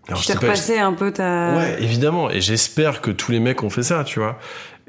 alors 0.08 0.20
Tu 0.22 0.28
je 0.28 0.34
t'es 0.34 0.40
pas- 0.40 0.48
repassé 0.48 0.78
un 0.80 0.94
peu 0.94 1.12
ta... 1.12 1.56
Ouais, 1.56 1.78
évidemment. 1.82 2.30
Et 2.32 2.42
j'espère 2.42 3.02
que 3.02 3.12
tous 3.12 3.32
les 3.32 3.40
mecs 3.40 3.64
ont 3.64 3.70
fait 3.70 3.84
ça, 3.84 4.04
tu 4.04 4.20
vois. 4.20 4.40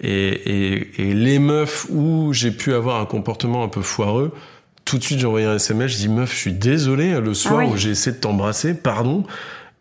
Et, 0.03 0.09
et, 0.29 1.03
et 1.11 1.15
les 1.15 1.39
meufs 1.39 1.87
où 1.91 2.33
j'ai 2.33 2.51
pu 2.51 2.73
avoir 2.75 3.01
un 3.01 3.05
comportement 3.07 3.63
un 3.63 3.69
peu 3.69 3.83
foireux, 3.83 4.33
tout 4.85 4.99
de 4.99 5.03
suite 5.05 5.19
j'ai 5.21 5.27
envoyé 5.27 5.47
un 5.47 5.57
SMS, 5.57 5.93
je 5.93 5.97
dis 5.97 6.09
meuf, 6.09 6.33
je 6.33 6.39
suis 6.39 6.53
désolé 6.53 7.21
le 7.21 7.35
soir 7.35 7.59
Ah 7.59 7.65
oui. 7.67 7.71
où 7.73 7.77
j'ai 7.77 7.91
essayé 7.91 8.17
de 8.17 8.21
t'embrasser, 8.21 8.75
pardon. 8.75 9.25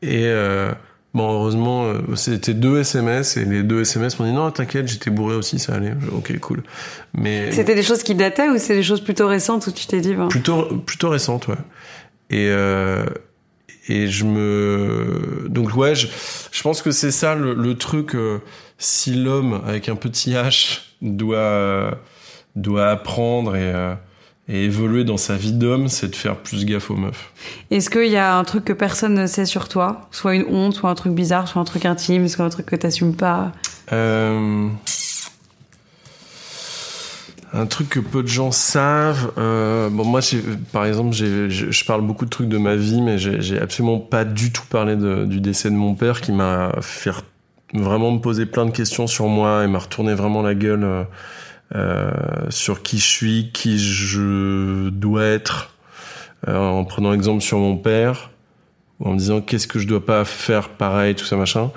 Et 0.03 0.25
euh, 0.25 0.71
bon, 1.13 1.31
heureusement, 1.31 1.85
euh, 1.85 2.15
c'était 2.15 2.53
deux 2.53 2.79
SMS 2.81 3.37
et 3.37 3.45
les 3.45 3.63
deux 3.63 3.81
SMS 3.81 4.19
m'ont 4.19 4.25
dit 4.25 4.33
non, 4.33 4.51
t'inquiète, 4.51 4.87
j'étais 4.89 5.09
bourré 5.11 5.35
aussi, 5.35 5.57
ça 5.59 5.75
allait. 5.75 5.93
Ok, 6.11 6.37
cool. 6.39 6.61
Mais 7.15 7.51
C'était 7.51 7.73
des 7.75 7.81
choses 7.83 8.03
qui 8.03 8.13
dataient 8.13 8.49
ou 8.49 8.57
c'est 8.57 8.75
des 8.75 8.83
choses 8.83 9.01
plutôt 9.01 9.27
récentes 9.27 9.65
où 9.67 9.71
tu 9.71 9.87
t'es 9.87 10.01
dit, 10.01 10.13
ben, 10.13 10.27
plutôt 10.27 10.63
plutôt 10.85 11.09
récente 11.09 11.47
ouais 11.47 11.55
et 12.29 12.47
euh, 12.49 13.05
et 13.87 14.07
je 14.07 14.25
me 14.25 15.47
donc 15.49 15.75
ouais 15.75 15.95
je, 15.95 16.07
je 16.51 16.61
pense 16.61 16.81
que 16.81 16.91
c'est 16.91 17.11
ça 17.11 17.35
le, 17.35 17.53
le 17.53 17.75
truc 17.75 18.15
euh, 18.15 18.39
si 18.77 19.13
l'homme 19.13 19.61
avec 19.65 19.89
un 19.89 19.95
petit 19.95 20.31
H 20.31 20.79
doit 21.01 21.37
euh, 21.37 21.91
doit 22.55 22.89
apprendre 22.89 23.55
et 23.55 23.71
euh, 23.73 23.95
et 24.51 24.65
évoluer 24.65 25.03
dans 25.05 25.17
sa 25.17 25.37
vie 25.37 25.53
d'homme, 25.53 25.87
c'est 25.87 26.09
de 26.09 26.15
faire 26.15 26.35
plus 26.35 26.65
gaffe 26.65 26.91
aux 26.91 26.95
meufs. 26.95 27.31
Est-ce 27.69 27.89
qu'il 27.89 28.11
y 28.11 28.17
a 28.17 28.35
un 28.35 28.43
truc 28.43 28.65
que 28.65 28.73
personne 28.73 29.13
ne 29.13 29.25
sait 29.25 29.45
sur 29.45 29.69
toi? 29.69 30.09
Soit 30.11 30.35
une 30.35 30.45
honte, 30.49 30.73
soit 30.73 30.89
un 30.89 30.95
truc 30.95 31.13
bizarre, 31.13 31.47
soit 31.47 31.61
un 31.61 31.65
truc 31.65 31.85
intime, 31.85 32.27
soit 32.27 32.43
un 32.43 32.49
truc 32.49 32.65
que 32.65 32.75
t'assumes 32.75 33.15
pas? 33.15 33.53
Euh, 33.93 34.67
un 37.53 37.65
truc 37.65 37.89
que 37.89 37.99
peu 37.99 38.23
de 38.23 38.27
gens 38.27 38.51
savent. 38.51 39.31
euh, 39.37 39.89
bon, 39.89 40.05
moi, 40.05 40.21
par 40.71 40.85
exemple, 40.85 41.13
je 41.13 41.85
parle 41.85 42.01
beaucoup 42.01 42.25
de 42.25 42.29
trucs 42.29 42.47
de 42.47 42.57
ma 42.57 42.75
vie, 42.75 43.01
mais 43.01 43.17
j'ai 43.17 43.59
absolument 43.59 43.99
pas 43.99 44.23
du 44.23 44.51
tout 44.51 44.63
parlé 44.69 44.95
de- 44.95 45.25
du 45.25 45.41
décès 45.41 45.69
de 45.69 45.75
mon 45.75 45.93
père, 45.95 46.21
qui 46.21 46.31
m'a 46.31 46.71
fait 46.81 47.11
vraiment 47.73 48.11
me 48.11 48.19
poser 48.19 48.45
plein 48.45 48.65
de 48.65 48.71
questions 48.71 49.07
sur 49.07 49.27
moi 49.27 49.63
et 49.63 49.67
m'a 49.67 49.79
retourné 49.79 50.13
vraiment 50.13 50.41
la 50.41 50.55
gueule 50.55 50.83
euh, 50.83 51.03
euh, 51.75 52.11
sur 52.49 52.83
qui 52.83 52.99
je 52.99 53.07
suis, 53.07 53.49
qui 53.53 53.79
je 53.79 54.89
dois 54.89 55.23
être, 55.23 55.73
euh, 56.47 56.57
en 56.57 56.83
prenant 56.85 57.13
exemple 57.13 57.41
sur 57.41 57.59
mon 57.59 57.77
père 57.77 58.29
ou 58.99 59.07
en 59.07 59.13
me 59.13 59.17
disant 59.17 59.41
qu'est-ce 59.41 59.67
que 59.67 59.79
je 59.79 59.87
dois 59.87 60.05
pas 60.05 60.25
faire 60.25 60.69
pareil, 60.69 61.15
tout 61.15 61.25
ça 61.25 61.35
machin. 61.37 61.71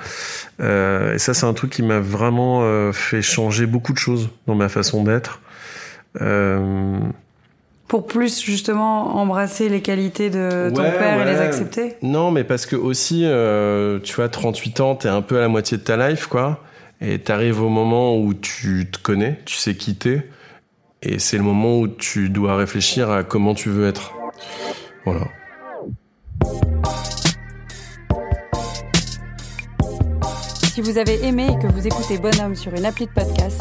Euh, 0.60 1.14
et 1.14 1.18
ça, 1.18 1.32
c'est 1.32 1.46
un 1.46 1.54
truc 1.54 1.70
qui 1.70 1.82
m'a 1.82 1.98
vraiment 2.00 2.60
euh, 2.62 2.92
fait 2.92 3.22
changer 3.22 3.66
beaucoup 3.66 3.92
de 3.92 3.98
choses 3.98 4.28
dans 4.46 4.54
ma 4.54 4.68
façon 4.68 5.04
d'être. 5.04 5.40
Euh, 6.20 6.98
Pour 7.88 8.07
plus 8.07 8.40
justement 8.42 9.16
embrasser 9.16 9.68
les 9.68 9.81
qualités 9.83 10.31
de 10.31 10.70
ton 10.74 10.83
Ouais, 10.83 10.92
père 10.92 11.20
et 11.27 11.31
les 11.33 11.38
accepter 11.40 11.94
Non, 12.03 12.31
mais 12.31 12.44
parce 12.44 12.66
que 12.66 12.77
aussi, 12.77 13.22
euh, 13.24 13.98
tu 14.00 14.14
vois, 14.14 14.29
38 14.29 14.81
ans, 14.81 14.94
t'es 14.94 15.09
un 15.09 15.22
peu 15.22 15.37
à 15.38 15.40
la 15.40 15.48
moitié 15.48 15.77
de 15.79 15.83
ta 15.83 15.96
life, 16.09 16.27
quoi. 16.27 16.62
Et 17.00 17.18
t'arrives 17.18 17.61
au 17.62 17.68
moment 17.68 18.16
où 18.16 18.33
tu 18.35 18.88
te 18.90 18.98
connais, 18.98 19.40
tu 19.44 19.57
sais 19.57 19.74
qui 19.74 19.96
t'es. 19.96 20.29
Et 21.03 21.18
c'est 21.18 21.37
le 21.37 21.42
moment 21.42 21.79
où 21.81 21.88
tu 21.88 22.31
dois 22.31 22.57
réfléchir 22.57 23.11
à 23.11 23.24
comment 23.24 23.55
tu 23.55 23.68
veux 23.68 23.87
être. 23.87 24.14
Voilà. 25.05 25.27
Si 30.72 30.81
vous 30.81 30.98
avez 30.98 31.24
aimé 31.24 31.46
et 31.53 31.59
que 31.62 31.70
vous 31.72 31.87
écoutez 31.87 32.18
Bonhomme 32.18 32.57
sur 32.57 32.74
une 32.74 32.85
appli 32.85 33.07
de 33.07 33.12
podcast, 33.12 33.61